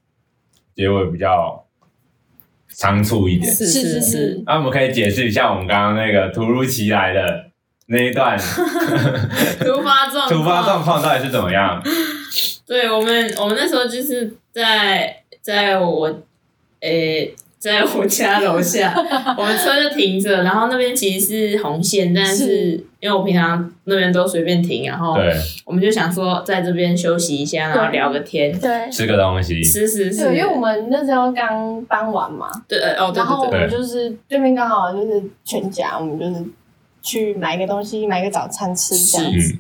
[0.76, 1.66] 结尾比较
[2.68, 7.49] 仓促一点，是是是是是，那、我们可以解释一下我们刚刚那个突如其来的
[7.90, 8.38] 那一段。
[9.60, 11.82] 突发状况，突发状况到底是怎么样？
[12.66, 16.20] 对我们，我们那时候就是在在我
[16.82, 18.94] 诶、在我家楼下，
[19.38, 22.86] 我们车就停着，然后那边其实是红线，但是是。
[23.02, 28.52] 因为我平常那边都随便停，然后对，我们就想说在这边休息一下，然后聊个天。
[28.60, 36.46] 对，吃个东西，是是是，对，因为我们那时候刚搬完嘛，对呃哦对然后我对对，们就是对面刚好就是全家，我们就是
[37.02, 39.54] 去买个东西，买个早餐吃这样子。
[39.54, 39.60] 嗯，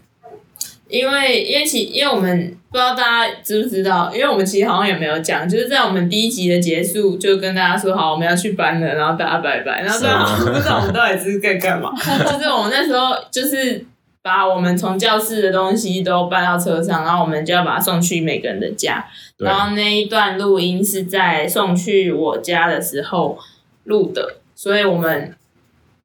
[0.88, 13.86] 因为因为其因为我们不知道大家知不知道，因为我们其实好像也没有讲，就是在我们第一集的结束就跟大家说好我们要去搬了，然后大家拜拜，然后大家好像不知道我们到底是在干嘛，就是我们那时候就是
[14.21, 19.06] 把我们从教室的东西都搬到车上，然后我们就要把它送去每个人的家，
[19.38, 23.38] 然后那一段录音是在送去我家的时候
[23.86, 25.34] 录的，所以我们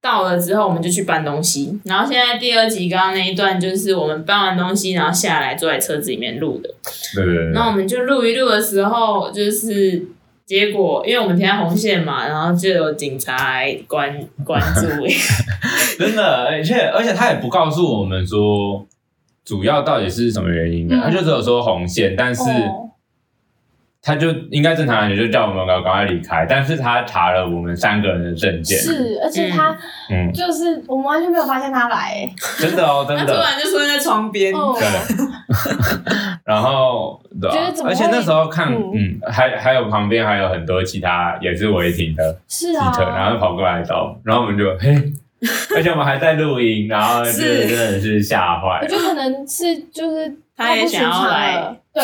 [0.04, 1.80] 到了之后我们就去搬东西。
[1.84, 6.68] 然后现在第二集刚刚那一段就是我们搬完东西，然后下来坐在车子里面录的。
[7.14, 10.06] 对对对那我们就录一录的时候，就是
[10.44, 14.14] 结果因为我们停在红线嘛，然后就有警察来关
[14.44, 14.82] 关注。
[15.98, 18.86] 真的，而且而且他也不告诉我们说
[19.42, 22.90] 主要到底是什么原因的，嗯他就只有说红线，但是哦
[24.04, 29.74] 他就应该正常人就叫我们赶赶快离开，但是他查了我们三个人的证件，是，而且他
[30.10, 34.86] 嗯，就是我们完全没有发现他来、欸，真的哦，真他突的，然就出现在床边，哦，对。
[36.44, 37.54] 然后对啊。
[37.54, 38.92] 觉得怎么而且那时候看，嗯。
[38.94, 44.94] 嗯，还还有旁边还有很多其他也是违停的是啊，机车，然后跑过来找，然后我们就嘿，
[45.74, 47.66] 而且我们还在录音，然后就是。
[47.66, 52.02] 真的是吓坏我觉得可能是就是他也想要来，对，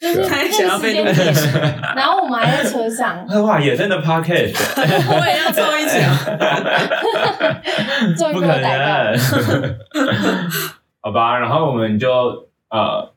[0.00, 4.54] 就是想要被录个时间点，然后我们还在车上， 哇， 野生的 podcast，
[5.10, 6.00] 我也要凑一脚。
[8.16, 9.18] 终于不可能，
[11.00, 13.10] 好吧，然后我们就呃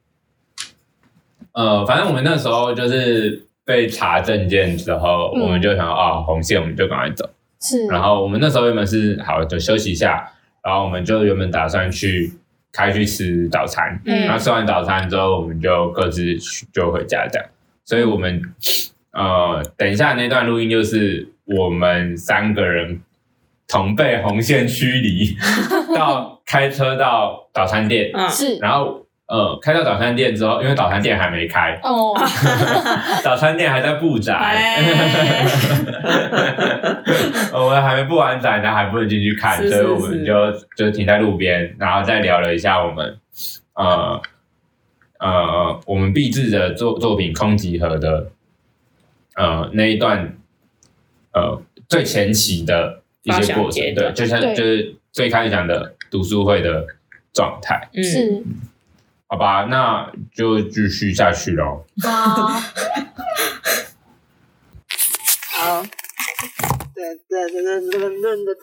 [1.53, 5.41] 呃，反正我们那时候就是被查证件之后，嗯。
[5.41, 7.29] 我们就想啊、红线，我们就赶快走。
[7.61, 10.31] 是，然后我们那时候原本是好就休息一下，
[10.63, 12.31] 然后我们就原本打算去
[12.71, 14.25] 开去吃早餐，嗯。
[14.25, 16.23] 然后吃完早餐之后，我们就各自
[16.73, 17.49] 就回家这样。
[17.86, 18.41] 所以我们
[19.12, 23.01] 呃，等一下那段录音就是我们三个人
[23.67, 25.36] 同被红线驱离，
[25.95, 32.13] 到开车到早餐店，嗯，是，然后呃开到早餐店之后，因为早餐店还没开，哦，
[33.23, 34.35] 早餐店还在布展。
[34.37, 35.45] 哎。
[37.51, 43.17] 我们还没布完展，然后还不能进去看，是是所以我们就就停在路边，然后再聊了一下我们
[43.73, 44.21] 呃
[45.19, 48.27] 呃我们毕制的作作品空集合的
[49.35, 50.37] 呃那一段
[51.33, 56.85] 呃最前期的一些过程，对，就像就是最开始讲的读书会的
[57.33, 58.43] 状态，嗯，是，
[59.31, 61.85] 好吧，那就继续下去喽。
[65.55, 65.87] 好，噔
[67.29, 68.57] 噔噔噔，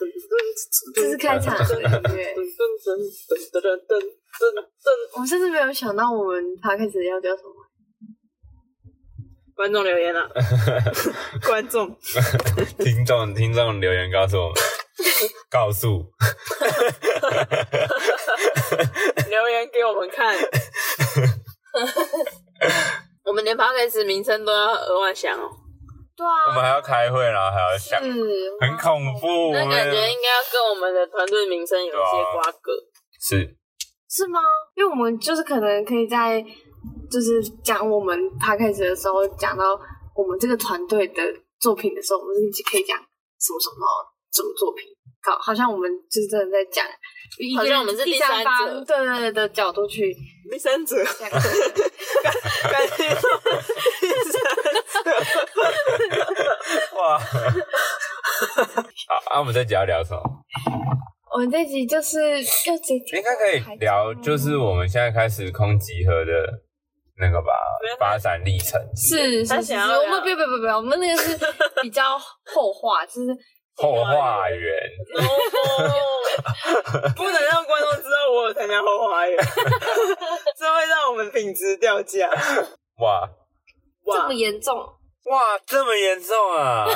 [0.93, 1.89] 这是开场的音乐。
[2.35, 7.53] 噔噔噔噔噔噔噔噔，我甚至没有想到我们他开始要叫什么。
[9.55, 10.29] 观众留言了，
[11.47, 11.97] 观众，
[12.77, 14.55] 听众，听众留言告诉我们。
[15.49, 16.05] 告诉
[19.29, 20.35] 留言给我们看。
[23.23, 25.49] 我们连 p o d 名称都要额外想哦，
[26.15, 28.09] 对啊，我们还要开会，然后还要想，是
[28.61, 29.51] 很恐怖。
[29.53, 32.71] 那我感觉应该要跟我们的团队名称有一些瓜葛。
[33.19, 33.55] 是
[34.09, 34.39] 是吗？
[34.75, 36.41] 因为我们就是可能可以在
[37.11, 39.77] 就是讲我们 p 开始的时候讲到
[40.15, 41.21] 我们这个团队的
[41.59, 43.85] 作品的时候，我们是可以讲什么什么
[44.37, 44.85] 什么作品，
[45.23, 46.85] 好好像我们就是真的在讲，
[47.57, 50.15] 好像我们是第第三方者对对对的角度去
[50.51, 51.27] 第三者，讲。
[51.29, 51.41] 感
[52.87, 53.17] 觉第三
[54.31, 54.37] 者。
[56.95, 57.17] 哇，
[59.07, 60.21] 好，啊，我们这集要聊什么？
[61.33, 66.31] 我们这集就是要直接应该可以聊，就是我们现在开始空集合的
[67.19, 67.51] 那个吧，
[67.99, 68.79] 发展历程。
[68.95, 71.37] 是是是，我们不要不要不要，我们那个是
[71.81, 73.27] 比较后话，就是
[73.77, 74.73] 后花园，
[75.15, 75.21] 哦，
[77.15, 79.37] 不能让观众知道我有参加后花园，
[80.57, 82.29] 这会让我们品质掉价。
[82.97, 83.29] 哇
[84.05, 84.75] 这么严重。
[85.25, 86.87] 哇，这么严重啊！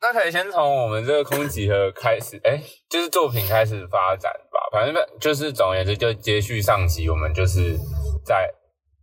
[0.00, 4.60] 那可以先从我们这个空集合开始，哎、就是作品开始发展吧。
[4.70, 7.76] 反正就是总而言之，就接续上集，我们就是
[8.24, 8.48] 在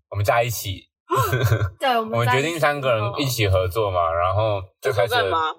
[0.10, 0.88] 我们在一起，
[1.80, 5.14] 对，我我们决定三个人一起合作嘛，然后就开始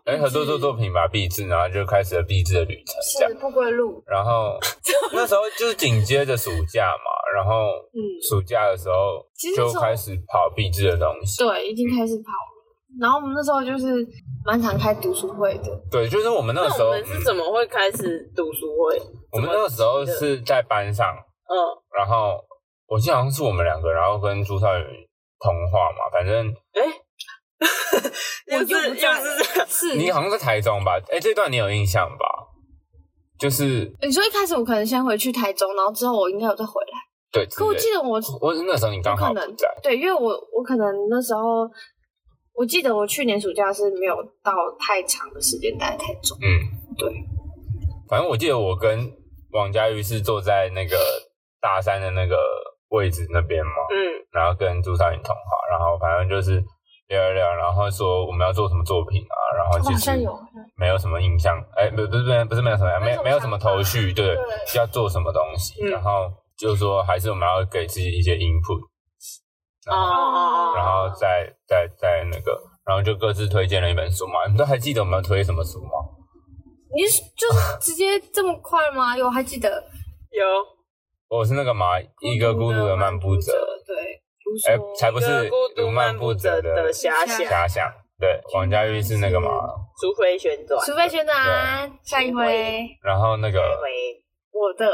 [0.05, 3.39] 哎、合作做作品吧，毕制，然后就开始了毕制的旅程，这样是。
[3.39, 4.59] 不归路，然后
[5.13, 7.53] 那时候就是紧接着暑假嘛，然后
[7.93, 7.99] 嗯，
[8.29, 9.25] 暑假的时候
[9.57, 11.45] 就开始跑毕制的东西。
[11.45, 12.55] 对，已经开始跑了。
[13.01, 14.07] 然后我们那时候就是
[14.47, 18.97] 蛮常开读书会的，对，就是我们那那个时候，我们是怎么会开始读书会？
[19.33, 21.09] 我们那个时候是在班上，
[21.49, 21.53] 嗯，
[21.99, 22.39] 然后
[22.87, 25.04] 我记得好像是我们两个，然后跟朱少宇
[25.45, 26.81] 通话嘛，反正哎，
[28.51, 29.21] 我 又是这样，
[29.69, 30.99] 是你好像在台中吧？
[31.13, 32.25] 哎，这段你有印象吧？
[33.39, 36.99] 就是你说一开始我可能先回去台中，然后之后我应该有再回来。
[37.31, 41.69] 对，可我记得我我那时候你刚好不不可能在，对，因为我我可能那时候，
[42.55, 46.39] 我记得我去年暑假是没有到太长的时间待在台中。
[46.41, 47.13] 嗯，对。
[48.09, 49.11] 反正我记得我跟
[49.51, 50.97] 王佳瑜是坐在那个
[51.61, 52.37] 大山的那个
[52.89, 53.97] 位置那边嘛，嗯，
[54.31, 56.63] 然后跟朱少云通话，然后反正就是
[57.09, 60.39] 聊一聊，然后说我们要做什么作品啊，然后哦其实好像有，
[60.77, 64.45] 没有什么印象，哎，不不是不是不是没有什么，没没没有什么头绪，对，对。
[64.77, 65.91] 要做什么东西，嗯。
[65.91, 68.81] 然后就说还是我们要给自己一些 input，
[69.87, 70.73] 然后、哦。
[70.77, 75.91] 然后再再再那个，然后就各自推荐了一本书嘛， 你们都还记得我们要推什么书吗？
[76.97, 79.17] 你是就是直接这么快吗？
[79.19, 79.69] 有还记得？
[80.31, 80.43] 有
[81.37, 83.53] 我是那个嘛，一个孤独的漫步者，
[83.85, 84.23] 对，
[84.71, 89.51] 哎才不是孤独漫步者的的遐想，遐想，对，王佳玉是那个嘛，
[90.01, 92.87] 除非旋转，除非旋转，下一回。
[93.03, 94.23] 然后那个，回
[94.53, 94.87] 我的，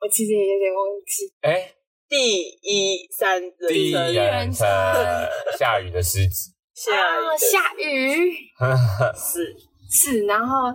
[0.00, 1.32] 我其实也有点忘记。
[1.40, 1.72] 哎，
[2.08, 4.64] 第一三人第一人称
[5.58, 6.92] 下雨的狮子，下
[7.36, 8.30] 下雨
[9.18, 9.56] 是
[9.90, 10.68] 是，然后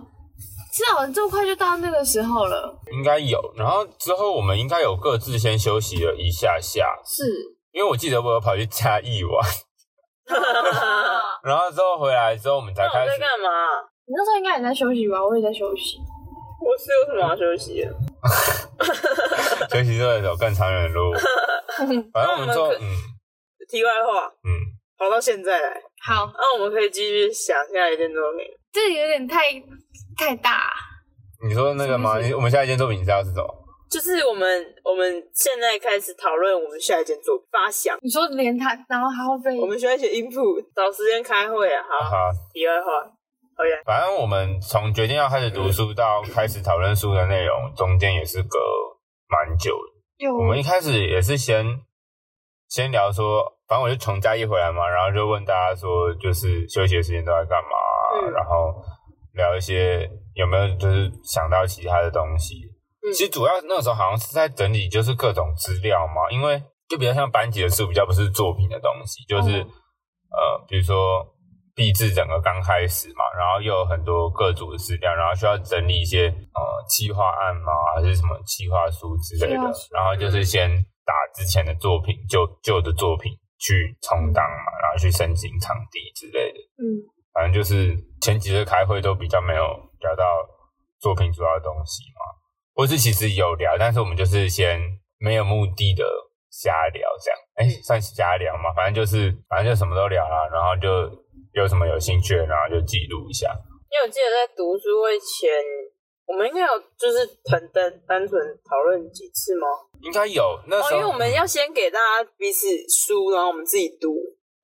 [0.72, 7.24] 是哦，这么快就到那个时候了，应该有，然后之后我们应该有各自先休息了一下下，是。
[7.72, 9.34] 因为我记得我有跑去嘉义玩，
[11.44, 13.50] 然后之后回来之后我们才开始，干嘛？
[14.06, 15.24] 你那时候应该也在休息吧？
[15.26, 15.98] 我也在休息。
[16.60, 17.90] 我是有什么要休息的？
[19.72, 21.14] 休息之后有更长远的路，
[22.12, 22.96] 反正我们做，嗯
[23.70, 24.52] 题外话，嗯，
[24.98, 28.46] 跑到现在来，好，那我们可以继续想下一件作品。
[28.74, 29.50] 这有点太
[30.22, 30.62] 太大。
[31.44, 32.14] 你说那个吗？
[32.36, 33.48] 我们下一件作品你知道是什么？
[33.90, 34.46] 就是我们
[34.86, 35.04] 我们
[35.34, 41.82] 现在开始讨论我们下一件作品发想，你说连他，然后还会被我们需要一些 input，找时间开会啊。
[41.90, 42.92] 好，好，第二话
[43.58, 48.60] ，OK，反正我们从决定要开始读书到开始讨论书的内容，中间也是隔
[49.28, 50.26] 蛮久的。
[50.26, 51.66] 有我们一开始也是先
[52.70, 57.76] 先聊说，反正我就从嘉义回来嘛，然后就问大家说，就是休息的时间都在干嘛，
[58.22, 58.72] 嗯然后
[59.34, 62.56] 聊一些有没有就是想到其他的东西。
[63.04, 69.68] 嗯其实主要那个时候好像是在整理就是各种资料嘛，因为就比较像班级的书，比较不是作品的东西，就是、嗯
[70.30, 71.26] 呃，比如说
[71.74, 80.70] 毕制整个刚开始嘛，然后又有很多各组的资料，然后需要整理一些呃企划案嘛，还是什么计划书之类的然后就是先
[81.04, 86.60] 打之前的作品，旧旧的作品去充当嘛，然后去申请场地之类的。
[86.78, 87.02] 嗯，
[87.34, 89.64] 反正就是前几次开会都比较没有
[90.00, 90.24] 聊到
[91.00, 92.22] 作品主要的东西嘛，
[92.76, 94.80] 或是其实有聊，但是我们就是先
[95.18, 96.04] 没有目的的
[96.52, 101.10] 瞎聊这样，哎、算是瞎聊嘛，反正就是反正就什么都聊啦，然后就
[101.54, 103.48] 有什么有兴趣的，然后就记录一下。
[103.92, 105.52] 因为我记得在读书会前，
[106.26, 109.68] 我们应该有就是很单单纯讨论几次吗？
[110.02, 114.16] 应该有那哦，时候，因为我们要先给大家彼此书，然后我们自己读，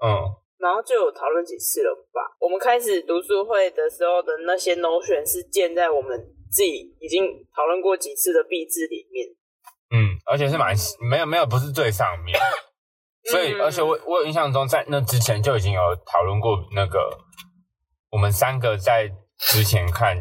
[0.03, 2.21] 嗯然后就有讨论几次了吧？
[2.39, 6.17] 我们开始读书会的时候的那些 notion 是建在我们
[6.51, 9.27] 自己已经讨论过几次的壁纸里面。
[9.89, 10.75] 嗯，而且是蛮
[11.09, 12.37] 没有没有不是最上面，
[13.31, 17.09] 所以嗯而且我我有印象中在那之前就已经有讨论过那个
[18.11, 20.17] 我们三个在之前看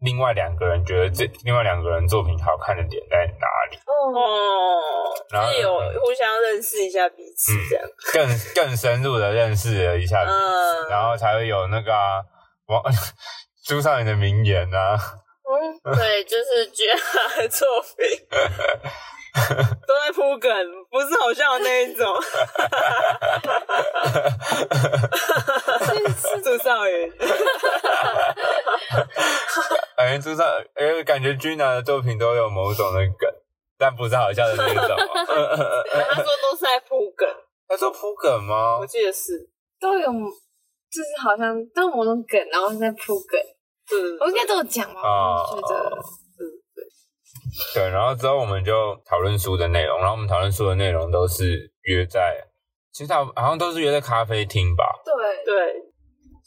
[0.00, 4.22] 另外两个人觉得这另外两个人作品好看的点在哪里，哦，哦，
[5.30, 5.50] 然后
[6.00, 7.52] 互相认识一下彼此。
[7.68, 7.84] 这样。
[8.12, 10.88] 更更深入的认识了一下彼此，嗯。
[10.88, 12.22] 然后才会有那个啊
[12.66, 12.82] 王
[13.66, 14.96] 朱少爷的名言啊，
[15.44, 17.96] 嗯，对，就是觉得的作品
[19.86, 20.50] 都在铺梗，
[20.90, 22.14] 不是好笑的那一种。
[26.42, 27.12] 朱少云，
[29.96, 30.44] 感觉朱少
[30.74, 33.28] 呃感觉君南的作品都有某种的梗，
[33.78, 34.84] 但不是好笑的那一种。
[34.94, 37.28] 他说都是在铺梗，
[37.66, 38.78] 他说铺梗吗？
[38.78, 38.86] 我？
[38.86, 39.48] 记得是，
[39.80, 43.40] 都有，就是好像都有某种梗，然后在铺梗，
[43.88, 45.00] 对我应该都有讲吧？
[45.02, 45.96] 哦我觉得，
[47.74, 52.46] 对，然后之后我们就讨论书的内容，然后我们讨论书的内容都是约在，
[52.92, 55.74] 其实好好像都是约在咖啡厅吧，对，对，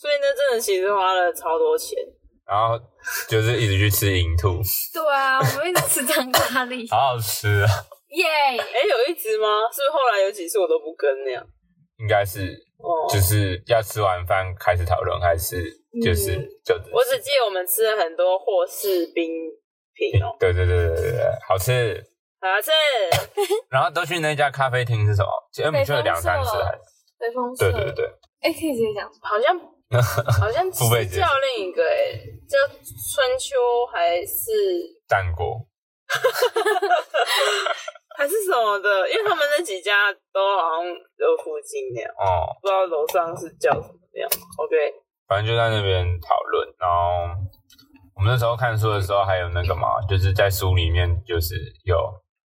[0.01, 1.99] 所以那真的其实花了超多钱。
[2.47, 2.75] 然后
[3.29, 4.59] 就是一直去吃银兔，
[4.91, 7.69] 对啊，我们一直吃张咖喱， 好好吃啊，
[8.09, 8.25] 耶！
[8.27, 9.47] 哎，有一直吗？
[9.71, 11.45] 是不是后来有几次我都不跟那样？
[11.99, 15.63] 应该是哦，就是要吃完饭开始讨论，还是
[16.03, 19.29] 就是、嗯就我只记得我们吃了很多霍士冰
[19.93, 22.03] 品哦， 对对对对对对，好吃。
[22.41, 22.71] 好吃。
[23.69, 25.29] 然后都去那家咖啡厅是什么？
[25.53, 26.79] 其实我们去了两三次还是？
[27.19, 28.05] 北风社，对对对，
[28.41, 29.55] 哎，可以直接讲，好像
[30.39, 31.27] 好像付费叫
[31.57, 32.15] 另一个哎、
[32.47, 32.57] 叫
[33.13, 33.55] 春秋
[33.91, 34.41] 还是
[35.07, 35.67] 战果，
[38.17, 39.09] 还是什么的？
[39.09, 44.29] 因为他们那几家都好像有附近那样，哦，不知道楼上是叫什么样。
[44.57, 44.75] OK，
[45.27, 46.67] 反正就在那边讨论。
[46.79, 47.35] 然后
[48.15, 51.97] 我们那时候看书的时候，还有那个嘛，就是在书里面就是有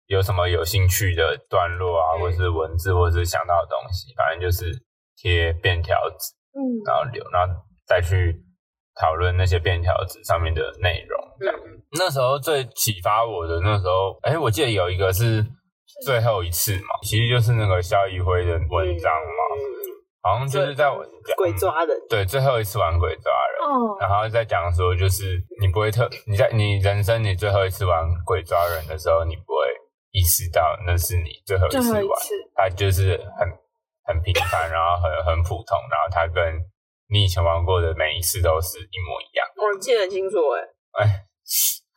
[0.07, 4.73] 有什么有兴趣的段落啊，嗯或是文字，或是想到的东西，反正就是
[5.17, 7.55] 贴便条纸，嗯，然后留，然后
[7.87, 8.35] 再去
[8.99, 11.21] 讨论那些便条纸上面的内容。
[11.39, 15.45] 这样，嗯那时候最启发我的，那时候，哎，我记得有一个是
[16.05, 19.63] 最后一次嘛，其实就是那个肖一辉的文章嘛，嗯
[20.23, 21.05] 好像就是在我
[21.37, 23.65] 鬼抓人，对最后一次玩鬼抓人。
[23.65, 29.65] 哦，然后再讲说，就是你不会特你在你人生你最后一次玩鬼抓人的时候，你不会
[30.11, 33.49] 意识到那是你最后一次玩，后一次，它就是很
[34.07, 36.61] 很平凡，然后很很普通，然后它跟
[37.09, 41.27] 你以前玩过的每一次都是一模一样，我记得很清楚哎、哎，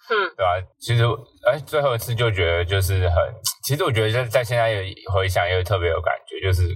[0.10, 1.04] 嗯，对吧、其实
[1.48, 3.16] 哎，最后一次就觉得就是很，
[3.64, 4.82] 其实我觉得在在现在有
[5.14, 6.68] 回想又特别有感觉，就是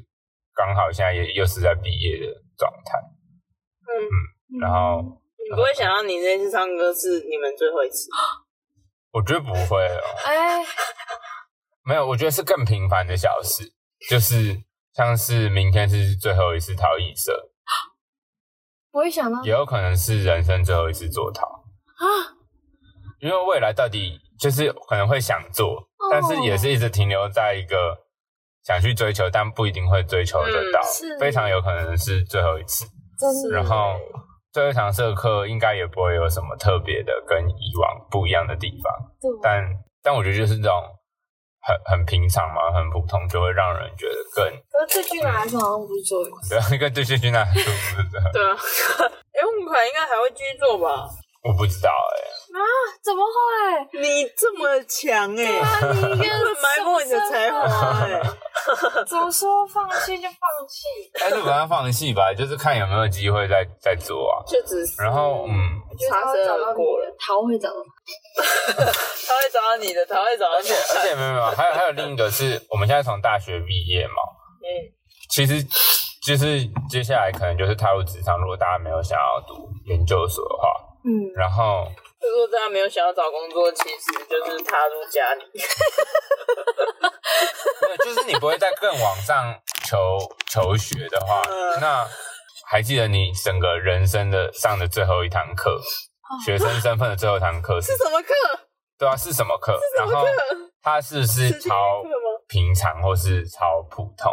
[0.54, 2.28] 刚好现在也又是在毕业的
[2.58, 3.00] 状态。
[3.86, 5.02] 嗯，然后
[5.38, 8.10] 你不会想到你那次唱歌是你们最后一次，
[9.12, 10.02] 我觉得不会哦。
[10.26, 10.64] 哎，
[11.84, 13.64] 没有，我觉得是更平凡的小事，
[14.10, 14.64] 就是
[14.94, 17.50] 像是明天是最后一次逃艺社，
[18.92, 19.42] 我也想到。
[19.44, 22.06] 也有可能是人生最后一次做逃，啊，
[23.20, 27.98] 因为未来到底就是可能会想做，但是也是一直停留在一个
[28.64, 30.80] 想去追求，但不一定会追求得到，
[31.20, 32.86] 非常有可能是最后一次。
[33.20, 33.96] 真，然后
[34.52, 38.94] 最后一堂社课应该也不会有什么特别的跟以往不一样的地方，
[39.42, 39.64] 但
[40.04, 40.76] 但我觉得就是这种
[41.64, 48.32] 很很平常嘛，很普通，就会让人觉得更可是这句来说好像不是最后一次，对，跟对谢君那是不是的？
[48.34, 48.58] 对啊，
[49.34, 51.08] 哎、我们可能应该还会继续做吧？
[51.44, 52.16] 我不知道哎、
[52.56, 52.60] 啊
[53.04, 54.00] 怎么会？
[54.00, 56.34] 你这么强哎、啊，你一个
[56.64, 58.22] 埋没你的才华哎、
[59.06, 60.40] 怎么说放弃就放
[60.70, 60.88] 弃？
[61.20, 64.40] 但是我刚刚放弃吧，就是看有没有机会再再做啊。
[64.48, 67.90] 就只是然后嗯，我觉得他会找到你的，桃会找到你。
[68.76, 70.70] 他会找到你的，他会找到你。
[70.70, 74.14] 的，而且没有没有，还有还有另一个是我们现在从大学毕业嘛，
[74.62, 74.68] 嗯，
[75.30, 75.64] 其实
[76.26, 80.70] 就是接下来可能就是踏入职场，如果大家没有想要读研究所的话，
[81.06, 81.88] 嗯，然后
[82.20, 85.44] 如果大家没有想要找工作，其实就是踏入家里。
[87.82, 89.54] 没有就是你不会再更往上
[89.86, 90.18] 求
[90.50, 91.80] 求学的话，嗯。
[91.82, 92.08] 那
[92.66, 95.80] 还记得你整个人生的上的最后一堂课，
[96.46, 98.34] 学生身份的最后一堂课是是什么课？
[98.98, 99.80] 对啊，是什么课？
[99.98, 100.26] 然后
[100.82, 102.04] 它是不是是超
[102.48, 104.32] 平常或是超普通？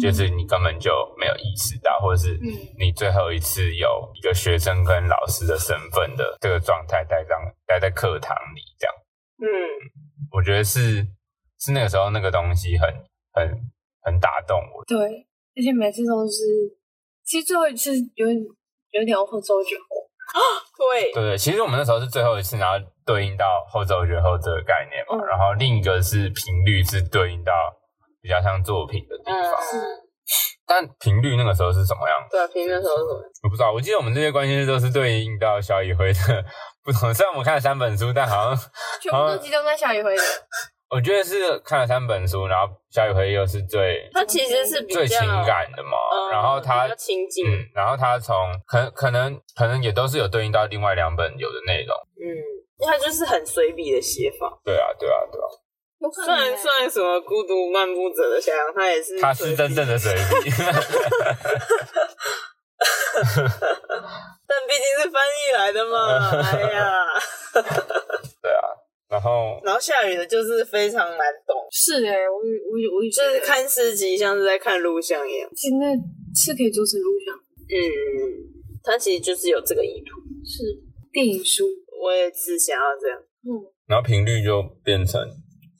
[0.00, 8.94] 就是你根本就没有意识到，或者是嗯你最后一次有一个学生跟老师的身份的这个状态待在待在课堂里，这样，
[9.38, 9.46] 嗯，
[10.32, 11.06] 我觉得是
[11.60, 12.88] 是那个时候那个东西很
[13.32, 13.48] 很
[14.02, 14.84] 很打动我。
[14.84, 14.98] 对，
[15.54, 16.42] 而且每次都是，
[17.24, 18.36] 其实最后一次有点
[18.90, 20.03] 有点后周觉后，对，
[20.76, 22.74] 对对，其实我们那时候是最后一次，然后
[23.06, 27.52] 对应到后奏觉后这个概念嘛，嗯然后另一个是频率是对应到
[28.20, 29.60] 比较像作品的地嗯方，，
[30.66, 32.28] 但频率那个时候是怎么样的？
[32.30, 33.22] 对啊，平面时候是什么？
[33.44, 36.44] 我不知道，我记得我们这些关键字都是对应到萧以辉的
[36.84, 37.12] 不同。
[37.14, 38.56] 虽然我们看了三本书，但好像
[39.00, 40.22] 全部都集中在小宇辉的。
[40.94, 45.98] 我觉得是看了三本书，然后小雨回忆又是最它其实是比较最情，感的嘛。
[46.12, 48.36] 嗯然后他比较亲近，嗯，然后它从
[48.66, 51.96] 可可能可能也都是有对应到另外两本有的内容。
[52.16, 52.22] 嗯，
[52.78, 54.56] 因为他就是很随笔的写法。
[54.64, 55.46] 对啊，对啊，对啊，
[55.98, 60.50] 有可虽然虽然什么孤独漫步者的想象，他也是他是真正的随笔。
[64.46, 65.96] 但毕竟是翻译来的嘛，
[66.42, 67.06] 哎呀，
[68.42, 68.62] 对啊，
[69.14, 75.48] 然后然后下雨的就是非常难懂，是哎、我我我我就是看诗集像是在看录像一样。
[75.54, 75.94] 现在
[76.34, 77.32] 是可以做成录像，
[77.70, 77.78] 嗯，
[78.82, 80.64] 他其实就是有这个意图，是
[81.12, 81.64] 电影书，
[82.02, 83.16] 我也是想要这样。
[83.44, 83.54] 嗯，
[83.86, 85.22] 然后频率就变成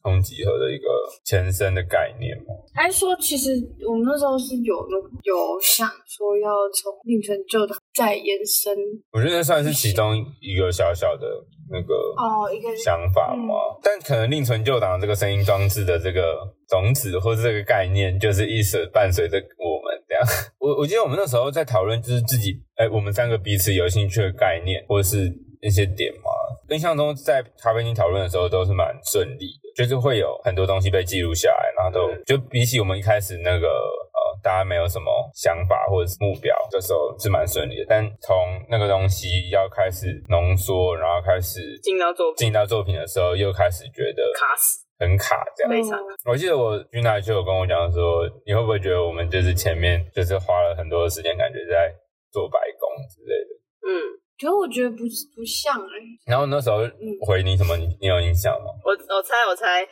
[0.05, 0.85] 冲集合的一个
[1.25, 2.53] 前身的概念吗。
[2.75, 3.51] 还是说其实
[3.89, 8.77] 我们那时候是有那个有想说要从另存旧的再延伸
[9.13, 11.27] 我觉得算是其中一个小小的
[11.71, 13.55] 那个哦，一个想法嘛。
[13.83, 16.37] 但可能另存旧档这个声音装置的这个
[16.69, 20.23] 种子或是这个概念，就是一直伴随着我们这样。
[20.61, 25.33] 我我记得我们那时候在讨论，就是自己哎、我们三个彼此有兴趣的概念或者是
[25.63, 26.29] 一些点嘛。
[26.69, 37.87] 印象中在咖啡厅讨论的时候都是蛮顺利的，就是会有很多东西被记录下来，然后都就比起我们一开始那个呃大家没有什么想法或者是目标，这时候是蛮顺利的。
[37.89, 38.37] 但从
[38.69, 45.71] 那个东西要开始浓缩，然后开始进到作品进到作品的时候，又开始觉得卡死，很卡这样。
[45.71, 51.93] 非常我记得我君娜就有跟我讲说，你会不会觉得我们就是前面就是花了很多的时间，感觉在
[52.33, 53.51] 做白工之类的？
[53.85, 53.93] 嗯，
[54.45, 54.99] 可是我觉得不
[55.35, 56.79] 不像哎、然后那时候
[57.27, 58.67] 回你什么，你你有印象吗？
[58.85, 59.91] 我我猜我猜， 就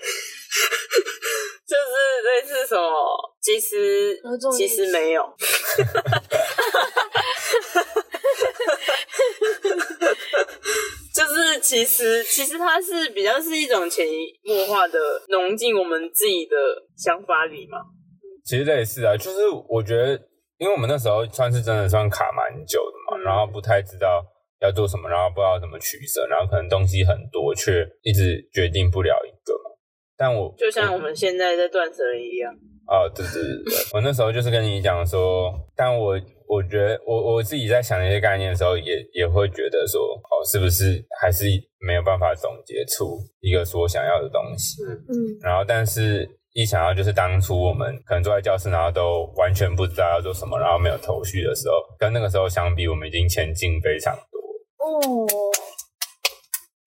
[1.74, 2.92] 是类似什么，
[3.40, 4.20] 其实
[4.54, 5.22] 其实没有，
[11.14, 14.98] 就是其实其实它是比较是一种潜移默化的
[15.28, 16.56] 融进我们自己的
[16.96, 17.78] 想法里嘛。
[18.44, 20.12] 其实类似啊，就是我觉得，
[20.58, 23.22] 因为我们那时候算是真的算卡蛮久的嘛，嗯。
[23.24, 24.22] 然后不太知道
[24.62, 29.76] 要做什么，然后不知道怎么取舍，然后可能东西很多，却一直决定不了一个嘛。
[30.16, 32.54] 但我就像我们现在在断舍离一样，
[32.86, 36.14] 哦，对对对对，我那时候就是跟你讲说，但我
[36.46, 41.46] 我觉得我我自己在想一些概念的时候也，也会觉得说，哦，是不是还是
[41.80, 44.82] 没有办法总结出一个所想要的东西？
[44.84, 54.31] 嗯嗯，然后，但是一想到就是当初我们可能坐在教室，然后都完全不知道要做什么，然后没有头绪的时候，跟那个时候相比，我们已经前进非常多。
[54.82, 55.26] 哦，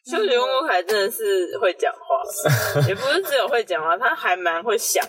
[0.06, 2.00] 就觉得翁国凯真的是会讲话，
[2.88, 5.02] 也不是只有会讲话，他还蛮会想。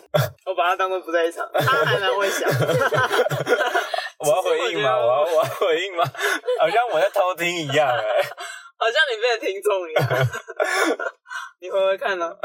[0.47, 2.49] 我把他当做不在场，他还蛮会想。
[4.19, 4.97] 我要回应吗？
[4.97, 6.05] 我要我要回应吗？
[6.61, 8.23] 好像我在偷听一样哎、
[8.79, 10.09] 好像你变成听众一样。
[11.61, 12.33] 你会不会看呢？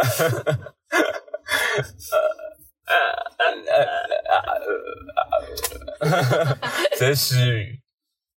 [6.93, 7.79] 直接失语，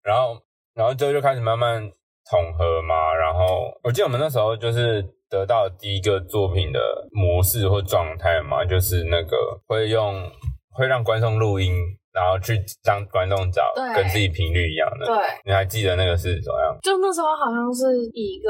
[0.03, 0.39] 然后
[0.75, 1.81] 然后之后就开始慢慢
[2.29, 6.79] 统合嘛，然后我记得我们那时候就是得到第一个作品的
[7.11, 10.29] 模式或状态嘛，就是那个会用
[10.71, 11.73] 会让观众录音，
[12.13, 15.05] 然后去让观众找对跟自己频率一样的。
[15.05, 15.15] 对，
[15.45, 16.77] 你还记得那个是怎么样？
[16.81, 18.49] 就那时候好像是以一个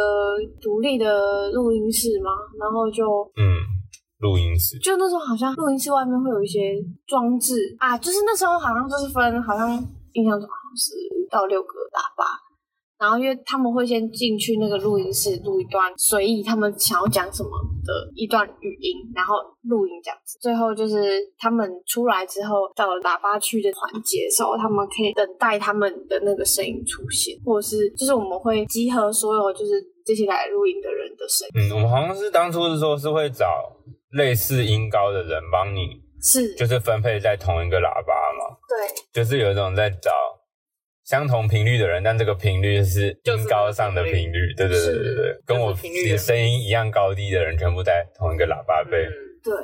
[0.62, 3.04] 独立的录音室嘛，然后就
[3.36, 3.60] 嗯，
[4.20, 4.80] 录音室。
[4.80, 9.68] 就那时候好像录音室外面会有一些装置啊，就是那时候好像就是分，好像
[10.14, 12.24] 印象中好像是五到六个喇叭，
[13.00, 17.50] 然后因为他们会先进去那个录音室录一段随意他们想要讲什么
[17.84, 33.46] 的一段语音，然后录音这样子，最后就是他们出来之后到了喇叭区的环节的时候，他们可以等待他们的那个声音出现，或者是就是我们会集合所有就是这些来录音的人的声音，嗯，我们好像是当初是说是会找
[34.12, 38.56] 类似音高的人帮你，是，就是分配在同一个喇叭嘛。
[38.70, 39.04] 对。
[39.12, 40.12] 就是有一种在找
[41.06, 49.06] 相同频率的人，但这个频率是音高上的频率，对对对对对，跟我就是频率声音一样高低的人，全部在同一个喇叭被、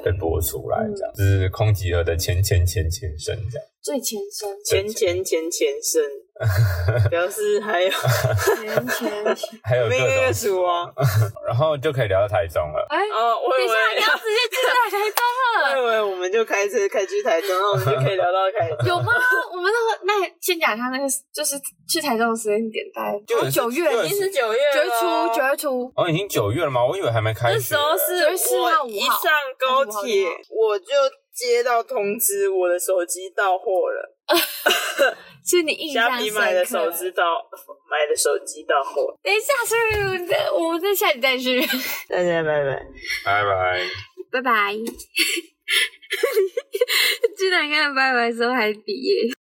[0.04, 3.68] 被播出来，这样，就是空集合的前前前前身，这样。
[3.82, 6.04] 最前身，前前前前身，
[7.10, 9.60] 表示还有前前前。
[9.64, 10.88] 还有各没那个种，数啊。
[11.46, 12.86] 然后就可以聊到台中了。
[12.90, 15.20] 哎、哦，我以为等一下，你要直接进到台中
[15.56, 15.78] 我了？
[15.78, 18.88] 以为我们就开车开去台中，然后我们就可以聊到台中。
[18.88, 19.14] 有吗？
[19.52, 21.56] 我们那个，那先讲一下那个，就是
[21.88, 26.86] 去台中的时间点，大概就哦九月，就已经是九月九月初，九月初，哦，已经九月了吗？
[26.86, 27.56] 我以为还没开始。
[27.56, 30.86] 那时候是九月四号我一上高铁我就
[31.40, 34.16] 接到通知，我的手机到货了。
[35.46, 36.18] 是你印象深刻。
[36.18, 37.24] 虾皮买的手机到，
[37.90, 39.18] 买的手机到货。
[39.24, 39.82] 等一下，所以
[40.54, 41.60] 我们再下集再去，
[42.10, 42.86] 大家拜拜。
[43.26, 43.82] 拜拜。
[44.32, 44.74] 拜拜。
[47.38, 49.39] 居 然跟他拜拜的时候还比耶。